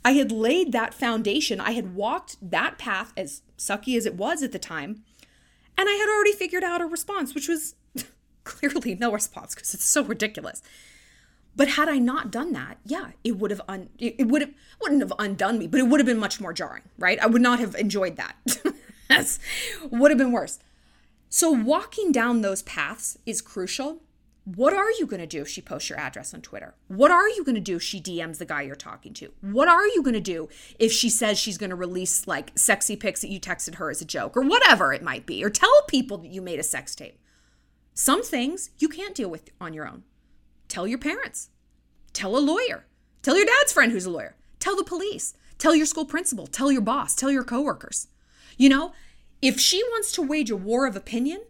I 0.05 0.13
had 0.13 0.31
laid 0.31 0.73
that 0.73 0.93
foundation. 0.93 1.61
I 1.61 1.73
had 1.73 1.95
walked 1.95 2.37
that 2.43 2.77
path, 2.77 3.13
as 3.17 3.43
sucky 3.57 3.97
as 3.97 4.05
it 4.05 4.15
was 4.15 4.43
at 4.43 4.53
the 4.53 4.59
time, 4.59 5.03
and 5.79 5.89
I 5.89 5.93
had 5.93 6.09
already 6.09 6.33
figured 6.33 6.63
out 6.63 6.83
a 6.83 6.87
response, 6.87 7.35
which 7.35 7.49
was 7.49 7.75
clearly 8.45 8.95
no 8.95 9.11
response 9.11 9.55
because 9.55 9.73
it's 9.75 9.85
so 9.85 10.05
ridiculous. 10.05 10.63
But 11.57 11.69
had 11.69 11.89
I 11.89 11.99
not 11.99 12.31
done 12.31 12.53
that, 12.53 12.79
yeah, 12.85 13.11
it 13.23 13.39
would 13.39 13.51
have 13.51 13.61
un- 13.69 13.91
it 13.99 14.27
would 14.27 14.43
have 14.43 14.53
wouldn't 14.81 15.01
have 15.01 15.13
undone 15.19 15.59
me, 15.59 15.69
but 15.69 15.81
it 15.81 15.85
would 15.85 16.01
have 16.01 16.07
been 16.07 16.19
much 16.19 16.41
more 16.41 16.53
jarring, 16.53 16.83
right? 16.99 17.19
I 17.21 17.27
would 17.27 17.43
not 17.43 17.61
have 17.61 17.75
enjoyed 17.77 18.17
that. 18.17 18.37
That's 19.09 19.39
would 19.91 20.11
have 20.11 20.19
been 20.19 20.33
worse. 20.33 20.59
So 21.29 21.51
walking 21.51 22.13
down 22.13 22.41
those 22.43 22.63
paths 22.63 23.19
is 23.25 23.41
crucial 23.41 24.01
what 24.45 24.75
are 24.75 24.91
you 24.91 25.07
going 25.07 25.21
to 25.21 25.27
do 25.27 25.41
if 25.41 25.49
she 25.49 25.63
posts 25.63 25.89
your 25.89 25.99
address 25.99 26.35
on 26.35 26.43
Twitter? 26.43 26.75
What 26.89 27.11
are 27.11 27.29
you 27.29 27.45
going 27.45 27.55
to 27.55 27.63
do 27.63 27.77
if 27.77 27.83
she 27.83 28.01
DMs 28.01 28.37
the 28.37 28.45
guy 28.45 28.63
you're 28.63 28.75
talking 28.75 29.15
to? 29.15 29.33
What 29.41 29.69
are 29.69 29.87
you 29.87 30.03
going 30.03 30.15
to 30.15 30.21
do 30.21 30.51
if 30.79 30.93
she 30.93 31.09
says 31.09 31.39
she's 31.39 31.57
going 31.57 31.71
to 31.71 31.77
release 31.77 32.27
like 32.27 32.53
sexy 32.55 32.95
pics 32.95 33.23
that 33.23 33.31
you 33.31 33.41
texted 33.41 33.77
her 33.77 33.91
as 33.91 34.03
a 34.03 34.05
joke 34.05 34.37
or 34.37 34.43
whatever 34.43 34.93
it 34.93 35.03
might 35.03 35.25
be, 35.25 35.43
or 35.43 35.49
tell 35.49 35.83
people 35.89 36.19
that 36.19 36.31
you 36.31 36.43
made 36.43 36.59
a 36.59 36.63
sex 36.63 36.95
tape? 36.95 37.19
Some 37.95 38.23
things 38.23 38.71
you 38.79 38.89
can't 38.89 39.15
deal 39.15 39.31
with 39.31 39.51
on 39.61 39.73
your 39.73 39.89
own. 39.89 40.03
Tell 40.69 40.87
your 40.87 40.99
parents, 40.99 41.49
tell 42.13 42.37
a 42.37 42.39
lawyer, 42.39 42.85
tell 43.23 43.37
your 43.37 43.47
dad's 43.47 43.73
friend 43.73 43.93
who's 43.93 44.07
a 44.07 44.11
lawyer, 44.11 44.37
tell 44.59 44.77
the 44.77 44.85
police, 44.85 45.35
tell 45.57 45.75
your 45.75 45.87
school 45.87 46.05
principal, 46.05 46.47
tell 46.47 46.71
your 46.71 46.83
boss, 46.83 47.15
tell 47.15 47.31
your 47.31 47.45
coworkers. 47.45 48.09
You 48.59 48.69
know, 48.69 48.93
if 49.41 49.59
she 49.59 49.83
wants 49.85 50.13
to 50.13 50.23
wage 50.23 50.51
a 50.51 50.57
war 50.57 50.87
of 50.87 50.97
opinion, 50.97 51.43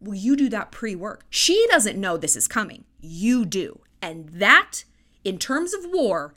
well, 0.00 0.14
you 0.14 0.36
do 0.36 0.48
that 0.50 0.70
pre 0.70 0.94
work. 0.94 1.24
She 1.30 1.66
doesn't 1.70 1.98
know 1.98 2.16
this 2.16 2.36
is 2.36 2.48
coming. 2.48 2.84
You 3.00 3.44
do. 3.44 3.80
And 4.02 4.28
that, 4.28 4.84
in 5.24 5.38
terms 5.38 5.74
of 5.74 5.86
war, 5.86 6.34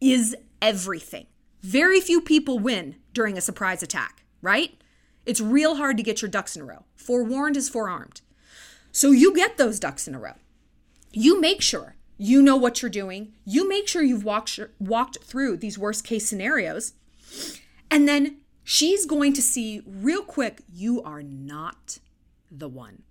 is 0.00 0.36
everything. 0.62 1.26
Very 1.60 2.00
few 2.00 2.20
people 2.20 2.58
win 2.58 2.96
during 3.12 3.36
a 3.36 3.42
surprise 3.42 3.82
attack, 3.82 4.24
right? 4.40 4.80
It's 5.26 5.40
real 5.40 5.76
hard 5.76 5.96
to 5.96 6.02
get 6.02 6.22
your 6.22 6.30
ducks 6.30 6.56
in 6.56 6.62
a 6.62 6.64
row. 6.64 6.84
Forewarned 6.96 7.56
is 7.56 7.68
forearmed. 7.68 8.22
So 8.92 9.10
you 9.10 9.34
get 9.34 9.58
those 9.58 9.78
ducks 9.78 10.08
in 10.08 10.14
a 10.14 10.18
row. 10.18 10.34
You 11.12 11.40
make 11.40 11.60
sure 11.60 11.96
you 12.16 12.42
know 12.42 12.56
what 12.56 12.82
you're 12.82 12.90
doing. 12.90 13.32
You 13.44 13.68
make 13.68 13.88
sure 13.88 14.02
you've 14.02 14.24
walked 14.24 14.58
walked 14.78 15.24
through 15.24 15.56
these 15.56 15.78
worst 15.78 16.04
case 16.04 16.28
scenarios. 16.28 16.92
And 17.90 18.08
then 18.08 18.38
she's 18.62 19.06
going 19.06 19.32
to 19.34 19.42
see 19.42 19.82
real 19.86 20.22
quick 20.22 20.62
you 20.72 21.02
are 21.02 21.22
not 21.22 21.98
the 22.50 22.68
one. 22.68 23.02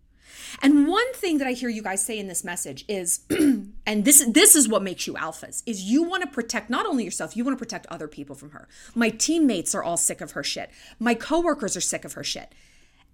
And 0.61 0.87
one 0.87 1.11
thing 1.13 1.37
that 1.39 1.47
I 1.47 1.53
hear 1.53 1.69
you 1.69 1.81
guys 1.81 2.05
say 2.05 2.19
in 2.19 2.27
this 2.27 2.43
message 2.43 2.85
is, 2.87 3.21
and 3.29 4.05
this 4.05 4.21
is 4.21 4.31
this 4.33 4.55
is 4.55 4.67
what 4.67 4.83
makes 4.83 5.07
you 5.07 5.13
alphas, 5.13 5.63
is 5.65 5.83
you 5.83 6.03
want 6.03 6.23
to 6.23 6.29
protect 6.29 6.69
not 6.69 6.85
only 6.85 7.03
yourself, 7.03 7.35
you 7.35 7.43
want 7.43 7.57
to 7.57 7.63
protect 7.63 7.87
other 7.87 8.07
people 8.07 8.35
from 8.35 8.51
her. 8.51 8.67
My 8.95 9.09
teammates 9.09 9.73
are 9.73 9.83
all 9.83 9.97
sick 9.97 10.21
of 10.21 10.31
her 10.31 10.43
shit. 10.43 10.69
My 10.99 11.13
coworkers 11.13 11.75
are 11.75 11.81
sick 11.81 12.05
of 12.05 12.13
her 12.13 12.23
shit. 12.23 12.53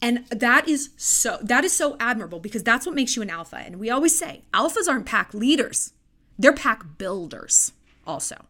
And 0.01 0.25
that 0.27 0.67
is 0.67 0.89
so 0.97 1.37
that 1.41 1.63
is 1.63 1.73
so 1.73 1.95
admirable 1.99 2.39
because 2.39 2.63
that's 2.63 2.85
what 2.85 2.95
makes 2.95 3.15
you 3.15 3.21
an 3.21 3.29
alpha. 3.29 3.57
And 3.57 3.79
we 3.79 3.89
always 3.89 4.17
say 4.17 4.41
alphas 4.53 4.89
aren't 4.89 5.05
pack 5.05 5.33
leaders. 5.33 5.93
They're 6.37 6.53
pack 6.53 6.97
builders 6.97 7.71
also. 8.05 8.45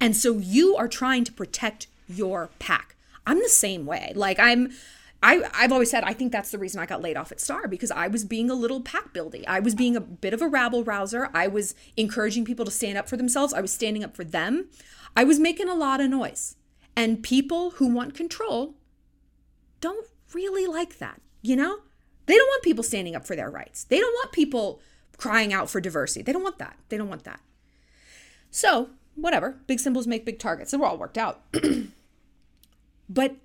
And 0.00 0.16
so 0.16 0.38
you 0.38 0.76
are 0.76 0.88
trying 0.88 1.24
to 1.24 1.32
protect 1.32 1.88
your 2.08 2.50
pack. 2.58 2.94
I'm 3.26 3.38
the 3.38 3.48
same 3.48 3.84
way. 3.84 4.12
Like 4.14 4.38
I'm 4.38 4.70
I, 5.26 5.42
I've 5.54 5.72
always 5.72 5.90
said 5.90 6.04
I 6.04 6.12
think 6.12 6.30
that's 6.30 6.52
the 6.52 6.58
reason 6.58 6.80
I 6.80 6.86
got 6.86 7.02
laid 7.02 7.16
off 7.16 7.32
at 7.32 7.40
Star 7.40 7.66
because 7.66 7.90
I 7.90 8.06
was 8.06 8.24
being 8.24 8.48
a 8.48 8.54
little 8.54 8.80
pack 8.80 9.12
buildy. 9.12 9.42
I 9.48 9.58
was 9.58 9.74
being 9.74 9.96
a 9.96 10.00
bit 10.00 10.32
of 10.32 10.40
a 10.40 10.46
rabble 10.46 10.84
rouser. 10.84 11.30
I 11.34 11.48
was 11.48 11.74
encouraging 11.96 12.44
people 12.44 12.64
to 12.64 12.70
stand 12.70 12.96
up 12.96 13.08
for 13.08 13.16
themselves. 13.16 13.52
I 13.52 13.60
was 13.60 13.72
standing 13.72 14.04
up 14.04 14.14
for 14.14 14.22
them. 14.22 14.68
I 15.16 15.24
was 15.24 15.40
making 15.40 15.68
a 15.68 15.74
lot 15.74 16.00
of 16.00 16.10
noise. 16.10 16.54
And 16.94 17.24
people 17.24 17.70
who 17.72 17.88
want 17.88 18.14
control 18.14 18.76
don't 19.80 20.06
really 20.32 20.64
like 20.64 20.98
that, 20.98 21.20
you 21.42 21.56
know? 21.56 21.80
They 22.26 22.36
don't 22.36 22.46
want 22.46 22.62
people 22.62 22.84
standing 22.84 23.16
up 23.16 23.26
for 23.26 23.34
their 23.34 23.50
rights. 23.50 23.82
They 23.82 23.98
don't 23.98 24.14
want 24.14 24.30
people 24.30 24.80
crying 25.16 25.52
out 25.52 25.68
for 25.68 25.80
diversity. 25.80 26.22
They 26.22 26.32
don't 26.32 26.44
want 26.44 26.58
that. 26.58 26.76
They 26.88 26.96
don't 26.96 27.08
want 27.08 27.24
that. 27.24 27.40
So, 28.52 28.90
whatever. 29.16 29.56
Big 29.66 29.80
symbols 29.80 30.06
make 30.06 30.24
big 30.24 30.38
targets. 30.38 30.72
We're 30.72 30.86
all 30.86 30.96
worked 30.96 31.18
out. 31.18 31.42
but 33.08 33.36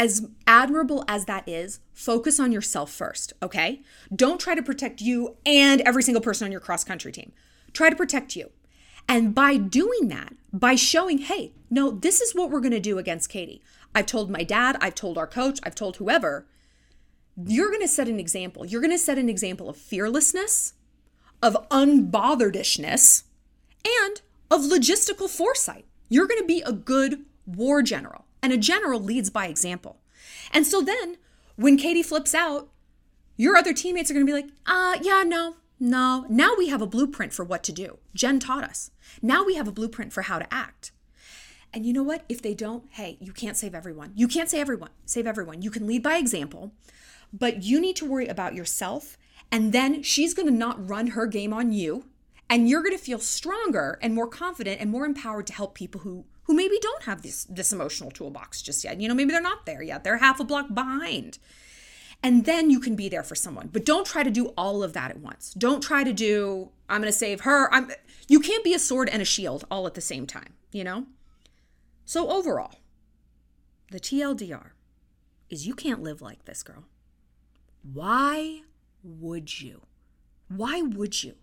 as 0.00 0.26
admirable 0.46 1.04
as 1.06 1.26
that 1.26 1.46
is, 1.46 1.78
focus 1.92 2.40
on 2.40 2.50
yourself 2.50 2.90
first, 2.90 3.34
okay? 3.42 3.82
Don't 4.14 4.40
try 4.40 4.54
to 4.54 4.62
protect 4.62 5.02
you 5.02 5.36
and 5.44 5.82
every 5.82 6.02
single 6.02 6.22
person 6.22 6.46
on 6.46 6.52
your 6.52 6.60
cross 6.60 6.84
country 6.84 7.12
team. 7.12 7.32
Try 7.74 7.90
to 7.90 7.96
protect 7.96 8.34
you. 8.34 8.50
And 9.06 9.34
by 9.34 9.58
doing 9.58 10.08
that, 10.08 10.32
by 10.52 10.74
showing, 10.74 11.18
hey, 11.18 11.52
no, 11.68 11.90
this 11.90 12.22
is 12.22 12.34
what 12.34 12.50
we're 12.50 12.60
gonna 12.60 12.80
do 12.80 12.96
against 12.96 13.28
Katie. 13.28 13.60
I've 13.94 14.06
told 14.06 14.30
my 14.30 14.42
dad, 14.42 14.78
I've 14.80 14.94
told 14.94 15.18
our 15.18 15.26
coach, 15.26 15.60
I've 15.64 15.74
told 15.74 15.96
whoever, 15.96 16.46
you're 17.36 17.68
going 17.68 17.80
to 17.80 17.88
set 17.88 18.08
an 18.08 18.20
example. 18.20 18.66
You're 18.66 18.80
going 18.80 18.92
to 18.92 18.98
set 18.98 19.18
an 19.18 19.28
example 19.28 19.68
of 19.68 19.76
fearlessness, 19.76 20.74
of 21.42 21.56
unbotheredishness, 21.70 23.24
and 23.84 24.20
of 24.50 24.60
logistical 24.62 25.28
foresight. 25.28 25.86
You're 26.08 26.26
going 26.26 26.40
to 26.40 26.46
be 26.46 26.62
a 26.62 26.72
good 26.72 27.24
war 27.46 27.82
general, 27.82 28.26
and 28.42 28.52
a 28.52 28.58
general 28.58 29.00
leads 29.00 29.30
by 29.30 29.46
example. 29.46 30.00
And 30.52 30.66
so 30.66 30.80
then, 30.80 31.16
when 31.56 31.76
Katie 31.76 32.02
flips 32.02 32.34
out, 32.34 32.68
your 33.36 33.56
other 33.56 33.72
teammates 33.72 34.10
are 34.10 34.14
going 34.14 34.26
to 34.26 34.30
be 34.30 34.38
like, 34.38 34.50
uh, 34.66 34.98
yeah, 35.02 35.22
no, 35.26 35.56
no. 35.78 36.26
Now 36.28 36.54
we 36.56 36.68
have 36.68 36.82
a 36.82 36.86
blueprint 36.86 37.32
for 37.32 37.44
what 37.44 37.62
to 37.64 37.72
do. 37.72 37.98
Jen 38.14 38.38
taught 38.38 38.64
us. 38.64 38.90
Now 39.22 39.44
we 39.44 39.54
have 39.54 39.66
a 39.68 39.72
blueprint 39.72 40.12
for 40.12 40.22
how 40.22 40.38
to 40.38 40.52
act. 40.52 40.92
And 41.72 41.86
you 41.86 41.92
know 41.92 42.02
what? 42.02 42.24
If 42.28 42.42
they 42.42 42.54
don't, 42.54 42.84
hey, 42.90 43.16
you 43.20 43.32
can't 43.32 43.56
save 43.56 43.74
everyone. 43.74 44.12
You 44.14 44.28
can't 44.28 44.50
save 44.50 44.62
everyone. 44.62 44.90
Save 45.06 45.26
everyone. 45.26 45.62
You 45.62 45.70
can 45.70 45.86
lead 45.86 46.02
by 46.02 46.16
example, 46.16 46.72
but 47.32 47.62
you 47.62 47.80
need 47.80 47.96
to 47.96 48.04
worry 48.04 48.26
about 48.26 48.54
yourself. 48.54 49.16
And 49.52 49.72
then 49.72 50.02
she's 50.02 50.34
going 50.34 50.48
to 50.48 50.54
not 50.54 50.88
run 50.88 51.08
her 51.08 51.26
game 51.26 51.52
on 51.52 51.72
you. 51.72 52.04
And 52.48 52.68
you're 52.68 52.82
going 52.82 52.96
to 52.96 53.02
feel 53.02 53.20
stronger 53.20 53.98
and 54.02 54.14
more 54.14 54.26
confident 54.26 54.80
and 54.80 54.90
more 54.90 55.06
empowered 55.06 55.46
to 55.46 55.52
help 55.52 55.74
people 55.74 56.00
who 56.00 56.24
who 56.44 56.54
maybe 56.54 56.78
don't 56.80 57.04
have 57.04 57.22
this 57.22 57.44
this 57.44 57.72
emotional 57.72 58.10
toolbox 58.10 58.62
just 58.62 58.84
yet. 58.84 59.00
You 59.00 59.08
know, 59.08 59.14
maybe 59.14 59.32
they're 59.32 59.40
not 59.40 59.66
there 59.66 59.82
yet. 59.82 60.04
They're 60.04 60.18
half 60.18 60.40
a 60.40 60.44
block 60.44 60.74
behind. 60.74 61.38
And 62.22 62.44
then 62.44 62.68
you 62.68 62.80
can 62.80 62.96
be 62.96 63.08
there 63.08 63.22
for 63.22 63.34
someone. 63.34 63.70
But 63.72 63.86
don't 63.86 64.06
try 64.06 64.22
to 64.22 64.30
do 64.30 64.48
all 64.48 64.82
of 64.82 64.92
that 64.92 65.10
at 65.10 65.20
once. 65.20 65.54
Don't 65.54 65.82
try 65.82 66.04
to 66.04 66.12
do 66.12 66.70
I'm 66.88 67.02
to 67.02 67.12
save 67.12 67.42
her. 67.42 67.72
I'm 67.72 67.90
you 68.28 68.40
can't 68.40 68.64
be 68.64 68.74
a 68.74 68.78
sword 68.78 69.08
and 69.08 69.22
a 69.22 69.24
shield 69.24 69.64
all 69.70 69.86
at 69.86 69.94
the 69.94 70.00
same 70.00 70.26
time, 70.26 70.54
you 70.72 70.84
know? 70.84 71.06
So 72.04 72.30
overall, 72.30 72.74
the 73.90 74.00
TLDR 74.00 74.70
is 75.48 75.66
you 75.66 75.74
can't 75.74 76.02
live 76.02 76.22
like 76.22 76.44
this, 76.44 76.62
girl. 76.62 76.84
Why 77.82 78.62
would 79.02 79.60
you? 79.60 79.82
Why 80.48 80.82
would 80.82 81.22
you? 81.22 81.34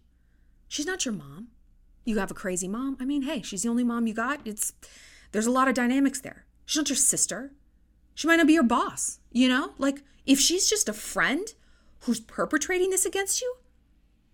She's 0.68 0.86
not 0.86 1.06
your 1.06 1.14
mom. 1.14 1.48
You 2.08 2.20
have 2.20 2.32
a 2.32 2.34
crazy 2.34 2.70
mom. 2.70 2.96
I 3.02 3.06
mean, 3.06 3.24
hey, 3.24 3.42
she's 3.42 3.64
the 3.64 3.70
only 3.70 3.84
mom 3.84 4.08
you 4.08 4.14
got. 4.14 4.40
It's 4.46 4.72
there's 5.34 5.46
a 5.46 5.52
lot 5.52 5.68
of 5.68 5.74
dynamics 5.74 6.22
there. 6.22 6.46
She's 6.66 6.78
not 6.78 6.88
your 6.88 6.96
sister. 6.96 7.52
She 8.16 8.28
might 8.28 8.38
not 8.38 8.48
be 8.48 8.54
your 8.54 8.64
boss, 8.64 9.20
you 9.34 9.50
know? 9.50 9.74
Like 9.78 10.04
if 10.26 10.40
she's 10.40 10.70
just 10.70 10.88
a 10.88 10.94
friend 10.94 11.54
who's 12.02 12.22
perpetrating 12.22 12.92
this 12.92 13.06
against 13.06 13.42
you, 13.42 13.56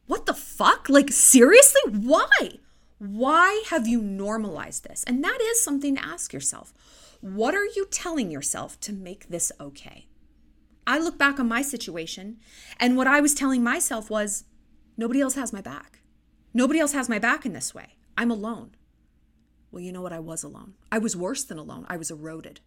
what 0.05 0.27
the 0.27 0.35
fuck? 0.35 0.87
Like 0.87 1.11
seriously? 1.11 1.81
Why? 1.89 2.59
Why 2.99 3.63
have 3.71 3.87
you 3.87 4.03
normalized 4.03 4.83
this? 4.83 5.03
And 5.05 5.23
that 5.23 5.39
is 5.41 5.63
something 5.63 5.95
to 5.95 6.05
ask 6.05 6.31
yourself. 6.31 6.75
What 7.21 7.55
are 7.55 7.65
you 7.65 7.87
telling 7.89 8.29
yourself 8.29 8.79
to 8.81 8.93
make 8.93 9.29
this 9.29 9.51
okay? 9.59 10.05
I 10.85 10.99
look 10.99 11.17
back 11.17 11.39
on 11.39 11.47
my 11.47 11.63
situation, 11.63 12.37
and 12.79 12.97
what 12.97 13.07
I 13.07 13.19
was 13.19 13.33
telling 13.33 13.63
myself 13.63 14.11
was 14.11 14.43
nobody 14.95 15.21
else 15.21 15.33
has 15.33 15.51
my 15.51 15.61
back. 15.61 16.01
Nobody 16.53 16.79
else 16.79 16.93
has 16.93 17.09
my 17.09 17.19
back 17.19 17.45
in 17.45 17.53
this 17.53 17.73
way. 17.73 17.97
I'm 18.17 18.31
alone. 18.31 18.75
Well, 19.71 19.81
you 19.81 19.91
know 19.91 20.01
what? 20.01 20.13
I 20.13 20.19
was 20.19 20.43
alone. 20.43 20.75
I 20.91 20.99
was 20.99 21.15
worse 21.15 21.43
than 21.43 21.57
alone. 21.57 21.85
I 21.89 21.97
was 21.97 22.11
eroded. 22.11 22.59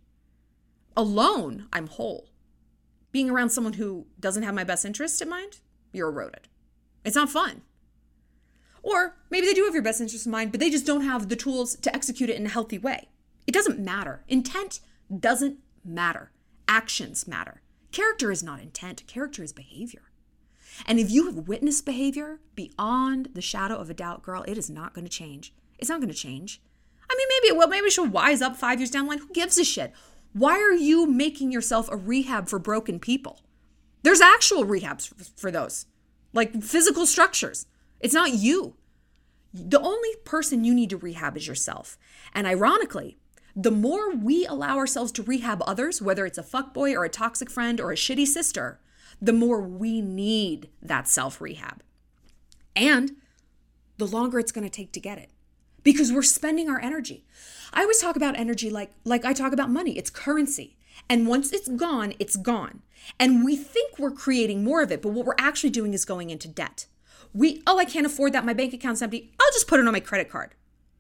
Alone, 0.97 1.69
I'm 1.73 1.87
whole. 1.87 2.31
Being 3.13 3.31
around 3.31 3.51
someone 3.51 3.75
who 3.75 4.07
doesn't 4.19 4.43
have 4.43 4.55
my 4.55 4.65
best 4.65 4.85
interest 4.85 5.23
in 5.23 5.29
mind, 5.29 5.61
you're 5.93 6.09
eroded. 6.09 6.49
It's 7.05 7.15
not 7.15 7.31
fun. 7.31 7.63
Or 8.83 9.17
maybe 9.31 9.47
they 9.47 9.55
do 9.55 9.65
have 9.65 9.75
your 9.75 9.83
best 9.83 10.01
interest 10.01 10.27
in 10.27 10.33
mind, 10.33 10.51
but 10.51 10.61
they 10.61 10.71
just 10.71 10.87
don't 10.87 11.03
have 11.03 11.29
the 11.29 11.37
tools 11.37 11.77
to 11.77 11.95
execute 11.95 12.31
it 12.31 12.37
in 12.37 12.47
a 12.47 12.51
healthy 12.51 12.79
way. 12.79 13.09
It 13.47 13.55
doesn't 13.55 13.79
matter. 13.79 14.25
Intent 14.27 14.81
doesn't 15.17 15.59
matter. 15.85 16.33
Actions 16.67 17.29
matter. 17.29 17.63
Character 17.93 18.31
is 18.31 18.43
not 18.43 18.61
intent, 18.61 19.07
character 19.07 19.43
is 19.43 19.53
behavior. 19.53 20.06
And 20.85 20.99
if 20.99 21.11
you 21.11 21.27
have 21.27 21.49
witnessed 21.49 21.87
behavior 21.87 22.41
beyond 22.55 23.31
the 23.35 23.41
shadow 23.41 23.77
of 23.77 23.89
a 23.89 23.95
doubt, 23.95 24.23
girl, 24.23 24.45
it 24.47 24.59
is 24.59 24.69
not 24.69 24.93
going 24.93 25.05
to 25.05 25.11
change. 25.11 25.55
It's 25.79 25.89
not 25.89 26.01
going 26.01 26.13
to 26.13 26.15
change. 26.15 26.61
I 27.09 27.15
mean, 27.17 27.27
maybe 27.31 27.49
it 27.49 27.57
will. 27.57 27.69
Maybe 27.69 27.91
she'll 27.91 28.07
wise 28.07 28.43
up 28.43 28.57
five 28.57 28.81
years 28.81 28.91
down 28.91 29.05
the 29.05 29.11
line. 29.11 29.19
Who 29.19 29.33
gives 29.33 29.59
a 29.59 29.65
shit? 29.65 29.93
Why 30.33 30.59
are 30.59 30.75
you 30.75 31.07
making 31.07 31.53
yourself 31.53 31.89
a 31.91 31.97
rehab 31.97 32.49
for 32.49 32.59
broken 32.59 32.99
people? 32.99 33.41
There's 34.03 34.21
actual 34.21 34.65
rehabs 34.65 35.13
for 35.39 35.51
those, 35.51 35.87
like 36.33 36.63
physical 36.63 37.07
structures. 37.07 37.67
It's 38.01 38.15
not 38.15 38.35
you. 38.35 38.77
The 39.55 39.81
only 39.81 40.11
person 40.25 40.65
you 40.65 40.75
need 40.75 40.91
to 40.91 40.97
rehab 40.97 41.37
is 41.37 41.47
yourself. 41.49 41.97
And 42.35 42.47
ironically, 42.47 43.17
the 43.55 43.71
more 43.71 44.15
we 44.15 44.45
allow 44.45 44.77
ourselves 44.77 45.11
to 45.13 45.23
rehab 45.23 45.63
others, 45.67 46.03
whether 46.03 46.27
it's 46.27 46.37
a 46.37 46.43
fuckboy 46.43 46.95
or 46.95 47.05
a 47.05 47.09
toxic 47.09 47.51
friend 47.51 47.81
or 47.81 47.91
a 47.91 47.97
shitty 47.97 48.27
sister, 48.27 48.79
the 49.21 49.33
more 49.33 49.61
we 49.61 50.01
need 50.01 50.69
that 50.83 51.09
self 51.09 51.41
rehab. 51.41 51.83
And 52.75 53.13
the 53.99 54.07
longer 54.07 54.39
it's 54.39 54.53
going 54.53 54.65
to 54.69 54.71
take 54.71 54.93
to 54.93 55.01
get 55.01 55.19
it 55.19 55.31
because 55.83 56.13
we're 56.13 56.23
spending 56.23 56.69
our 56.69 56.81
energy. 56.81 57.25
I 57.73 57.83
always 57.83 58.01
talk 58.01 58.17
about 58.17 58.37
energy 58.37 58.71
like 58.71 58.93
like 59.05 59.25
I 59.25 59.33
talk 59.33 59.53
about 59.53 59.71
money. 59.71 59.97
It's 59.97 60.11
currency. 60.11 60.77
And 61.09 61.27
once 61.27 61.53
it's 61.53 61.69
gone, 61.69 62.15
it's 62.19 62.37
gone. 62.37 62.83
And 63.21 63.45
we 63.45 63.57
think 63.57 63.99
we're 63.99 64.11
creating 64.11 64.65
more 64.65 64.83
of 64.83 64.91
it, 64.91 65.03
but 65.03 65.11
what 65.11 65.27
we're 65.27 65.35
actually 65.39 65.71
doing 65.71 65.95
is 65.95 66.05
going 66.05 66.31
into 66.31 66.49
debt. 66.49 66.87
We 67.33 67.63
oh, 67.67 67.79
I 67.79 67.85
can't 67.85 68.07
afford 68.07 68.33
that. 68.33 68.45
My 68.45 68.55
bank 68.55 68.73
account's 68.73 69.03
empty. 69.03 69.33
I'll 69.41 69.53
just 69.53 69.69
put 69.69 69.81
it 69.81 69.87
on 69.87 69.93
my 69.93 70.01
credit 70.01 70.31
card. 70.31 70.55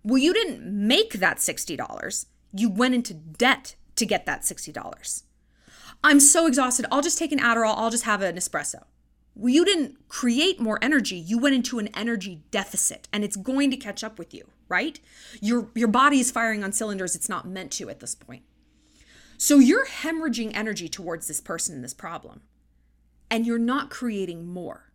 Well, 0.04 0.18
you 0.18 0.32
didn't 0.32 0.62
make 0.64 1.14
that 1.14 1.38
$60. 1.38 2.26
You 2.52 2.70
went 2.70 2.94
into 2.94 3.12
debt 3.12 3.74
to 3.96 4.06
get 4.06 4.24
that 4.26 4.42
$60. 4.42 5.22
I'm 6.06 6.20
so 6.20 6.46
exhausted. 6.46 6.86
I'll 6.92 7.02
just 7.02 7.18
take 7.18 7.32
an 7.32 7.40
Adderall. 7.40 7.74
I'll 7.76 7.90
just 7.90 8.04
have 8.04 8.22
an 8.22 8.36
espresso. 8.36 8.84
Well, 9.34 9.52
you 9.52 9.64
didn't 9.64 10.06
create 10.06 10.60
more 10.60 10.78
energy. 10.80 11.16
You 11.16 11.36
went 11.36 11.56
into 11.56 11.80
an 11.80 11.88
energy 11.88 12.44
deficit 12.52 13.08
and 13.12 13.24
it's 13.24 13.34
going 13.34 13.72
to 13.72 13.76
catch 13.76 14.04
up 14.04 14.16
with 14.16 14.32
you, 14.32 14.46
right? 14.68 15.00
Your 15.40 15.68
your 15.74 15.88
body 15.88 16.20
is 16.20 16.30
firing 16.30 16.62
on 16.62 16.70
cylinders 16.70 17.16
it's 17.16 17.28
not 17.28 17.48
meant 17.48 17.72
to 17.72 17.90
at 17.90 17.98
this 17.98 18.14
point. 18.14 18.44
So 19.36 19.58
you're 19.58 19.86
hemorrhaging 19.86 20.52
energy 20.54 20.88
towards 20.88 21.26
this 21.26 21.40
person 21.40 21.74
and 21.74 21.82
this 21.82 21.92
problem. 21.92 22.42
And 23.28 23.44
you're 23.44 23.58
not 23.58 23.90
creating 23.90 24.46
more. 24.46 24.92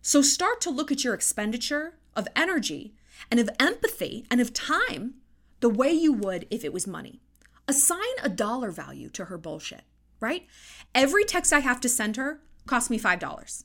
So 0.00 0.22
start 0.22 0.62
to 0.62 0.70
look 0.70 0.90
at 0.90 1.04
your 1.04 1.12
expenditure 1.12 1.98
of 2.16 2.28
energy 2.34 2.94
and 3.30 3.38
of 3.38 3.50
empathy 3.60 4.24
and 4.30 4.40
of 4.40 4.54
time 4.54 5.16
the 5.60 5.68
way 5.68 5.92
you 5.92 6.14
would 6.14 6.46
if 6.50 6.64
it 6.64 6.72
was 6.72 6.86
money. 6.86 7.20
Assign 7.68 8.16
a 8.22 8.30
dollar 8.30 8.70
value 8.70 9.10
to 9.10 9.26
her 9.26 9.36
bullshit, 9.36 9.82
right? 10.26 10.46
Every 10.94 11.24
text 11.24 11.52
I 11.52 11.60
have 11.60 11.80
to 11.80 11.88
send 11.88 12.16
her 12.16 12.40
costs 12.66 12.90
me 12.90 12.98
$5. 12.98 13.64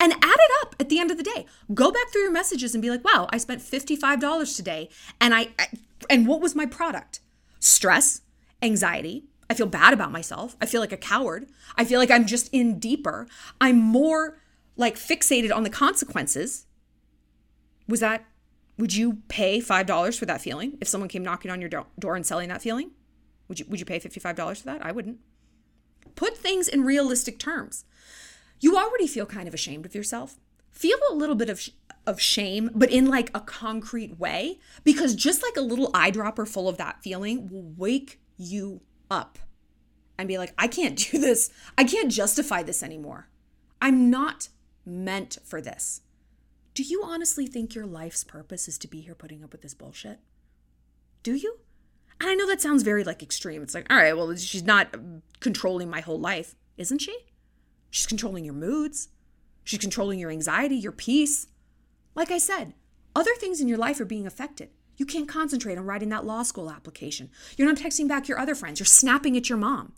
And 0.00 0.12
add 0.12 0.18
it 0.22 0.50
up 0.62 0.76
at 0.78 0.88
the 0.88 0.98
end 0.98 1.10
of 1.10 1.16
the 1.16 1.22
day. 1.22 1.46
Go 1.72 1.90
back 1.90 2.10
through 2.10 2.22
your 2.22 2.32
messages 2.32 2.74
and 2.74 2.82
be 2.82 2.90
like, 2.90 3.04
"Wow, 3.04 3.28
I 3.30 3.38
spent 3.38 3.62
$55 3.62 4.56
today 4.56 4.90
and 5.20 5.34
I 5.34 5.48
and 6.10 6.26
what 6.26 6.40
was 6.40 6.54
my 6.54 6.66
product? 6.66 7.20
Stress, 7.60 8.20
anxiety, 8.60 9.24
I 9.48 9.54
feel 9.54 9.66
bad 9.66 9.92
about 9.92 10.12
myself. 10.12 10.56
I 10.60 10.66
feel 10.66 10.80
like 10.80 10.92
a 10.92 10.96
coward. 10.96 11.46
I 11.76 11.84
feel 11.84 12.00
like 12.00 12.10
I'm 12.10 12.26
just 12.26 12.48
in 12.52 12.78
deeper. 12.78 13.26
I'm 13.60 13.76
more 13.76 14.38
like 14.76 14.96
fixated 14.96 15.54
on 15.54 15.62
the 15.62 15.70
consequences. 15.70 16.66
Was 17.88 18.00
that, 18.00 18.24
would 18.78 18.94
you 18.94 19.18
pay 19.28 19.60
$5 19.60 20.18
for 20.18 20.26
that 20.26 20.40
feeling 20.40 20.78
if 20.80 20.88
someone 20.88 21.08
came 21.08 21.22
knocking 21.22 21.50
on 21.50 21.60
your 21.60 21.70
do- 21.70 21.86
door 21.98 22.16
and 22.16 22.26
selling 22.26 22.48
that 22.48 22.62
feeling? 22.62 22.90
Would 23.48 23.60
you, 23.60 23.66
would 23.68 23.78
you 23.78 23.86
pay 23.86 24.00
$55 24.00 24.58
for 24.58 24.64
that? 24.64 24.84
I 24.84 24.90
wouldn't. 24.90 25.18
Put 26.14 26.36
things 26.36 26.68
in 26.68 26.84
realistic 26.84 27.38
terms. 27.38 27.84
You 28.60 28.76
already 28.76 29.06
feel 29.06 29.26
kind 29.26 29.48
of 29.48 29.54
ashamed 29.54 29.86
of 29.86 29.94
yourself. 29.94 30.38
Feel 30.70 30.98
a 31.10 31.14
little 31.14 31.34
bit 31.34 31.50
of, 31.50 31.60
sh- 31.60 31.70
of 32.06 32.20
shame, 32.20 32.70
but 32.74 32.90
in 32.90 33.06
like 33.06 33.30
a 33.34 33.40
concrete 33.40 34.18
way, 34.18 34.58
because 34.82 35.14
just 35.14 35.42
like 35.42 35.56
a 35.56 35.60
little 35.60 35.92
eyedropper 35.92 36.48
full 36.48 36.68
of 36.68 36.78
that 36.78 37.02
feeling 37.02 37.48
will 37.48 37.72
wake 37.76 38.20
you 38.36 38.80
up 39.10 39.38
and 40.18 40.28
be 40.28 40.38
like, 40.38 40.52
I 40.58 40.68
can't 40.68 40.98
do 41.10 41.18
this. 41.18 41.50
I 41.76 41.84
can't 41.84 42.10
justify 42.10 42.62
this 42.62 42.82
anymore. 42.82 43.28
I'm 43.80 44.10
not 44.10 44.48
meant 44.86 45.38
for 45.44 45.60
this. 45.60 46.00
Do 46.74 46.82
you 46.82 47.02
honestly 47.04 47.46
think 47.46 47.74
your 47.74 47.86
life's 47.86 48.24
purpose 48.24 48.66
is 48.66 48.78
to 48.78 48.88
be 48.88 49.00
here 49.00 49.14
putting 49.14 49.44
up 49.44 49.52
with 49.52 49.62
this 49.62 49.74
bullshit? 49.74 50.18
Do 51.22 51.34
you? 51.34 51.58
And 52.20 52.30
I 52.30 52.34
know 52.34 52.46
that 52.46 52.60
sounds 52.60 52.82
very 52.82 53.04
like 53.04 53.22
extreme. 53.22 53.62
It's 53.62 53.74
like, 53.74 53.86
all 53.90 53.96
right, 53.96 54.16
well, 54.16 54.34
she's 54.36 54.62
not 54.62 54.94
controlling 55.40 55.90
my 55.90 56.00
whole 56.00 56.18
life, 56.18 56.54
isn't 56.76 57.00
she? 57.00 57.16
She's 57.90 58.06
controlling 58.06 58.44
your 58.44 58.54
moods. 58.54 59.08
She's 59.64 59.78
controlling 59.78 60.18
your 60.18 60.30
anxiety, 60.30 60.76
your 60.76 60.92
peace. 60.92 61.46
Like 62.14 62.30
I 62.30 62.38
said, 62.38 62.74
other 63.16 63.34
things 63.36 63.60
in 63.60 63.68
your 63.68 63.78
life 63.78 64.00
are 64.00 64.04
being 64.04 64.26
affected. 64.26 64.70
You 64.96 65.06
can't 65.06 65.28
concentrate 65.28 65.76
on 65.78 65.86
writing 65.86 66.10
that 66.10 66.24
law 66.24 66.42
school 66.42 66.70
application. 66.70 67.30
You're 67.56 67.68
not 67.68 67.78
texting 67.78 68.08
back 68.08 68.28
your 68.28 68.38
other 68.38 68.54
friends. 68.54 68.78
You're 68.78 68.86
snapping 68.86 69.36
at 69.36 69.48
your 69.48 69.58
mom. 69.58 69.92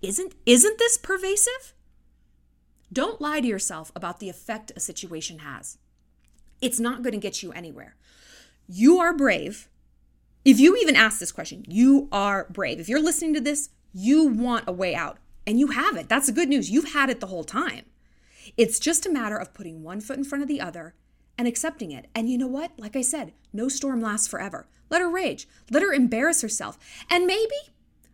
Isn't 0.00 0.34
isn't 0.46 0.78
this 0.78 0.96
pervasive? 0.96 1.74
Don't 2.92 3.20
lie 3.20 3.40
to 3.40 3.46
yourself 3.46 3.90
about 3.96 4.20
the 4.20 4.28
effect 4.28 4.72
a 4.76 4.80
situation 4.80 5.40
has. 5.40 5.78
It's 6.60 6.80
not 6.80 7.02
going 7.02 7.12
to 7.12 7.18
get 7.18 7.42
you 7.42 7.52
anywhere. 7.52 7.96
You 8.68 8.98
are 8.98 9.12
brave. 9.12 9.68
If 10.44 10.60
you 10.60 10.76
even 10.76 10.94
ask 10.96 11.18
this 11.18 11.32
question, 11.32 11.64
you 11.66 12.08
are 12.12 12.46
brave. 12.50 12.78
If 12.78 12.88
you're 12.88 13.02
listening 13.02 13.32
to 13.34 13.40
this, 13.40 13.70
you 13.94 14.26
want 14.26 14.64
a 14.68 14.72
way 14.72 14.94
out. 14.94 15.18
And 15.46 15.58
you 15.58 15.68
have 15.68 15.96
it. 15.96 16.08
That's 16.08 16.26
the 16.26 16.32
good 16.32 16.48
news. 16.48 16.70
You've 16.70 16.92
had 16.92 17.10
it 17.10 17.20
the 17.20 17.28
whole 17.28 17.44
time. 17.44 17.84
It's 18.56 18.78
just 18.78 19.06
a 19.06 19.10
matter 19.10 19.36
of 19.36 19.54
putting 19.54 19.82
one 19.82 20.00
foot 20.00 20.18
in 20.18 20.24
front 20.24 20.42
of 20.42 20.48
the 20.48 20.60
other 20.60 20.94
and 21.38 21.48
accepting 21.48 21.92
it. 21.92 22.06
And 22.14 22.28
you 22.28 22.38
know 22.38 22.46
what? 22.46 22.72
Like 22.78 22.94
I 22.94 23.00
said, 23.02 23.32
no 23.52 23.68
storm 23.68 24.00
lasts 24.00 24.28
forever. 24.28 24.66
Let 24.90 25.00
her 25.00 25.10
rage, 25.10 25.48
let 25.70 25.82
her 25.82 25.92
embarrass 25.92 26.42
herself. 26.42 26.78
And 27.10 27.26
maybe 27.26 27.56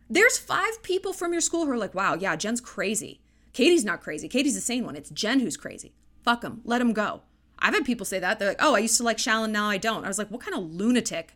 there's 0.09 0.37
five 0.37 0.81
people 0.83 1.13
from 1.13 1.31
your 1.31 1.41
school 1.41 1.65
who 1.65 1.71
are 1.71 1.77
like, 1.77 1.93
wow, 1.93 2.15
yeah, 2.15 2.35
Jen's 2.35 2.61
crazy. 2.61 3.19
Katie's 3.53 3.85
not 3.85 4.01
crazy. 4.01 4.29
Katie's 4.29 4.55
the 4.55 4.61
sane 4.61 4.85
one. 4.85 4.95
It's 4.95 5.09
Jen 5.09 5.41
who's 5.41 5.57
crazy. 5.57 5.93
Fuck 6.23 6.41
them. 6.41 6.61
Let 6.63 6.79
them 6.79 6.93
go. 6.93 7.21
I've 7.59 7.73
had 7.73 7.85
people 7.85 8.05
say 8.05 8.19
that. 8.19 8.39
They're 8.39 8.49
like, 8.49 8.61
oh, 8.63 8.75
I 8.75 8.79
used 8.79 8.97
to 8.97 9.03
like 9.03 9.17
Shallon, 9.17 9.51
now 9.51 9.69
I 9.69 9.77
don't. 9.77 10.05
I 10.05 10.07
was 10.07 10.17
like, 10.17 10.31
what 10.31 10.41
kind 10.41 10.57
of 10.57 10.71
lunatic? 10.71 11.35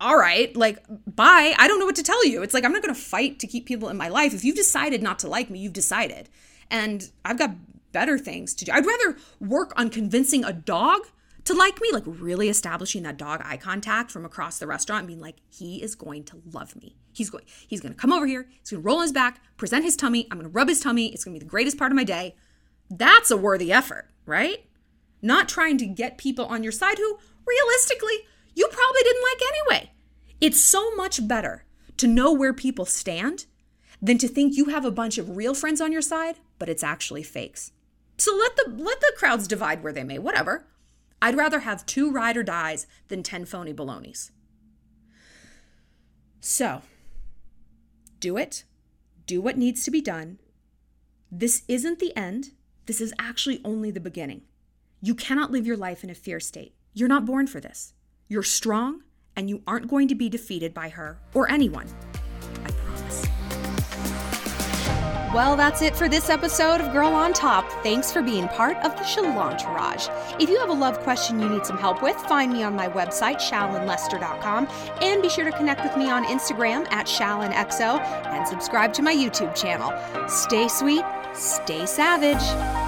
All 0.00 0.16
right, 0.16 0.54
like, 0.56 0.84
bye. 1.06 1.54
I 1.58 1.66
don't 1.66 1.80
know 1.80 1.86
what 1.86 1.96
to 1.96 2.04
tell 2.04 2.24
you. 2.24 2.42
It's 2.42 2.54
like, 2.54 2.64
I'm 2.64 2.72
not 2.72 2.82
going 2.82 2.94
to 2.94 3.00
fight 3.00 3.40
to 3.40 3.48
keep 3.48 3.66
people 3.66 3.88
in 3.88 3.96
my 3.96 4.08
life. 4.08 4.32
If 4.32 4.44
you've 4.44 4.56
decided 4.56 5.02
not 5.02 5.18
to 5.20 5.28
like 5.28 5.50
me, 5.50 5.58
you've 5.58 5.72
decided. 5.72 6.28
And 6.70 7.10
I've 7.24 7.38
got 7.38 7.56
better 7.90 8.16
things 8.16 8.54
to 8.54 8.64
do. 8.64 8.72
I'd 8.72 8.86
rather 8.86 9.16
work 9.40 9.72
on 9.76 9.90
convincing 9.90 10.44
a 10.44 10.52
dog 10.52 11.00
to 11.44 11.54
like 11.54 11.80
me, 11.80 11.90
like 11.92 12.04
really 12.06 12.48
establishing 12.48 13.02
that 13.04 13.16
dog 13.16 13.40
eye 13.44 13.56
contact 13.56 14.10
from 14.10 14.24
across 14.24 14.58
the 14.58 14.66
restaurant 14.66 15.06
being 15.06 15.20
like, 15.20 15.36
he 15.48 15.82
is 15.82 15.94
going 15.94 16.22
to 16.24 16.42
love 16.52 16.76
me. 16.76 16.94
He's 17.12 17.30
going, 17.30 17.44
he's 17.66 17.80
going 17.80 17.94
to 17.94 17.98
come 17.98 18.12
over 18.12 18.26
here. 18.26 18.46
He's 18.60 18.70
going 18.70 18.82
to 18.82 18.86
roll 18.86 18.98
on 18.98 19.02
his 19.02 19.12
back, 19.12 19.40
present 19.56 19.82
his 19.82 19.96
tummy. 19.96 20.28
I'm 20.30 20.38
going 20.38 20.48
to 20.48 20.54
rub 20.54 20.68
his 20.68 20.80
tummy. 20.80 21.06
It's 21.06 21.24
going 21.24 21.34
to 21.34 21.40
be 21.40 21.44
the 21.44 21.50
greatest 21.50 21.78
part 21.78 21.90
of 21.90 21.96
my 21.96 22.04
day. 22.04 22.36
That's 22.90 23.30
a 23.30 23.36
worthy 23.36 23.72
effort, 23.72 24.10
right? 24.26 24.64
Not 25.22 25.48
trying 25.48 25.78
to 25.78 25.86
get 25.86 26.18
people 26.18 26.44
on 26.44 26.62
your 26.62 26.70
side 26.70 26.98
who 26.98 27.18
realistically 27.46 28.18
you 28.54 28.68
probably 28.68 29.02
didn't 29.02 29.22
like 29.22 29.42
anyway. 29.48 29.87
It's 30.40 30.62
so 30.62 30.94
much 30.94 31.26
better 31.26 31.64
to 31.96 32.06
know 32.06 32.32
where 32.32 32.52
people 32.52 32.84
stand 32.84 33.46
than 34.00 34.18
to 34.18 34.28
think 34.28 34.56
you 34.56 34.66
have 34.66 34.84
a 34.84 34.90
bunch 34.90 35.18
of 35.18 35.36
real 35.36 35.54
friends 35.54 35.80
on 35.80 35.92
your 35.92 36.02
side, 36.02 36.36
but 36.58 36.68
it's 36.68 36.84
actually 36.84 37.22
fakes. 37.22 37.72
So 38.16 38.34
let 38.36 38.56
the 38.56 38.82
let 38.82 39.00
the 39.00 39.12
crowds 39.16 39.48
divide 39.48 39.82
where 39.82 39.92
they 39.92 40.04
may, 40.04 40.18
whatever. 40.18 40.66
I'd 41.20 41.36
rather 41.36 41.60
have 41.60 41.86
two 41.86 42.10
ride 42.10 42.36
or 42.36 42.44
dies 42.44 42.86
than 43.08 43.22
10 43.22 43.44
phony 43.44 43.72
balonies. 43.72 44.30
So, 46.40 46.82
do 48.20 48.36
it. 48.36 48.64
Do 49.26 49.40
what 49.40 49.58
needs 49.58 49.84
to 49.84 49.90
be 49.90 50.00
done. 50.00 50.38
This 51.30 51.62
isn't 51.66 51.98
the 51.98 52.16
end. 52.16 52.52
This 52.86 53.00
is 53.00 53.12
actually 53.18 53.60
only 53.64 53.90
the 53.90 54.00
beginning. 54.00 54.42
You 55.00 55.14
cannot 55.14 55.50
live 55.50 55.66
your 55.66 55.76
life 55.76 56.04
in 56.04 56.10
a 56.10 56.14
fear 56.14 56.40
state. 56.40 56.74
You're 56.94 57.08
not 57.08 57.26
born 57.26 57.46
for 57.48 57.60
this. 57.60 57.94
You're 58.28 58.42
strong, 58.44 59.02
and 59.38 59.48
you 59.48 59.62
aren't 59.68 59.88
going 59.88 60.08
to 60.08 60.16
be 60.16 60.28
defeated 60.28 60.74
by 60.74 60.88
her 60.88 61.16
or 61.32 61.48
anyone. 61.48 61.86
I 62.64 62.70
promise. 62.72 63.24
Well, 65.32 65.56
that's 65.56 65.80
it 65.80 65.94
for 65.94 66.08
this 66.08 66.28
episode 66.28 66.80
of 66.80 66.92
Girl 66.92 67.08
on 67.08 67.32
Top. 67.32 67.70
Thanks 67.84 68.10
for 68.10 68.20
being 68.20 68.48
part 68.48 68.76
of 68.78 68.96
the 68.96 69.02
Shallontourage. 69.02 70.10
If 70.40 70.48
you 70.48 70.58
have 70.58 70.70
a 70.70 70.74
love 70.74 70.98
question 71.00 71.38
you 71.38 71.48
need 71.48 71.64
some 71.64 71.78
help 71.78 72.02
with, 72.02 72.16
find 72.16 72.52
me 72.52 72.64
on 72.64 72.74
my 72.74 72.88
website, 72.88 73.36
shallonlester.com, 73.36 74.68
and 75.00 75.22
be 75.22 75.28
sure 75.28 75.44
to 75.44 75.52
connect 75.52 75.84
with 75.84 75.96
me 75.96 76.10
on 76.10 76.24
Instagram 76.24 76.90
at 76.90 77.06
shallonxo 77.06 78.00
and 78.26 78.48
subscribe 78.48 78.92
to 78.94 79.02
my 79.02 79.14
YouTube 79.14 79.54
channel. 79.54 79.92
Stay 80.28 80.66
sweet, 80.66 81.04
stay 81.32 81.86
savage. 81.86 82.87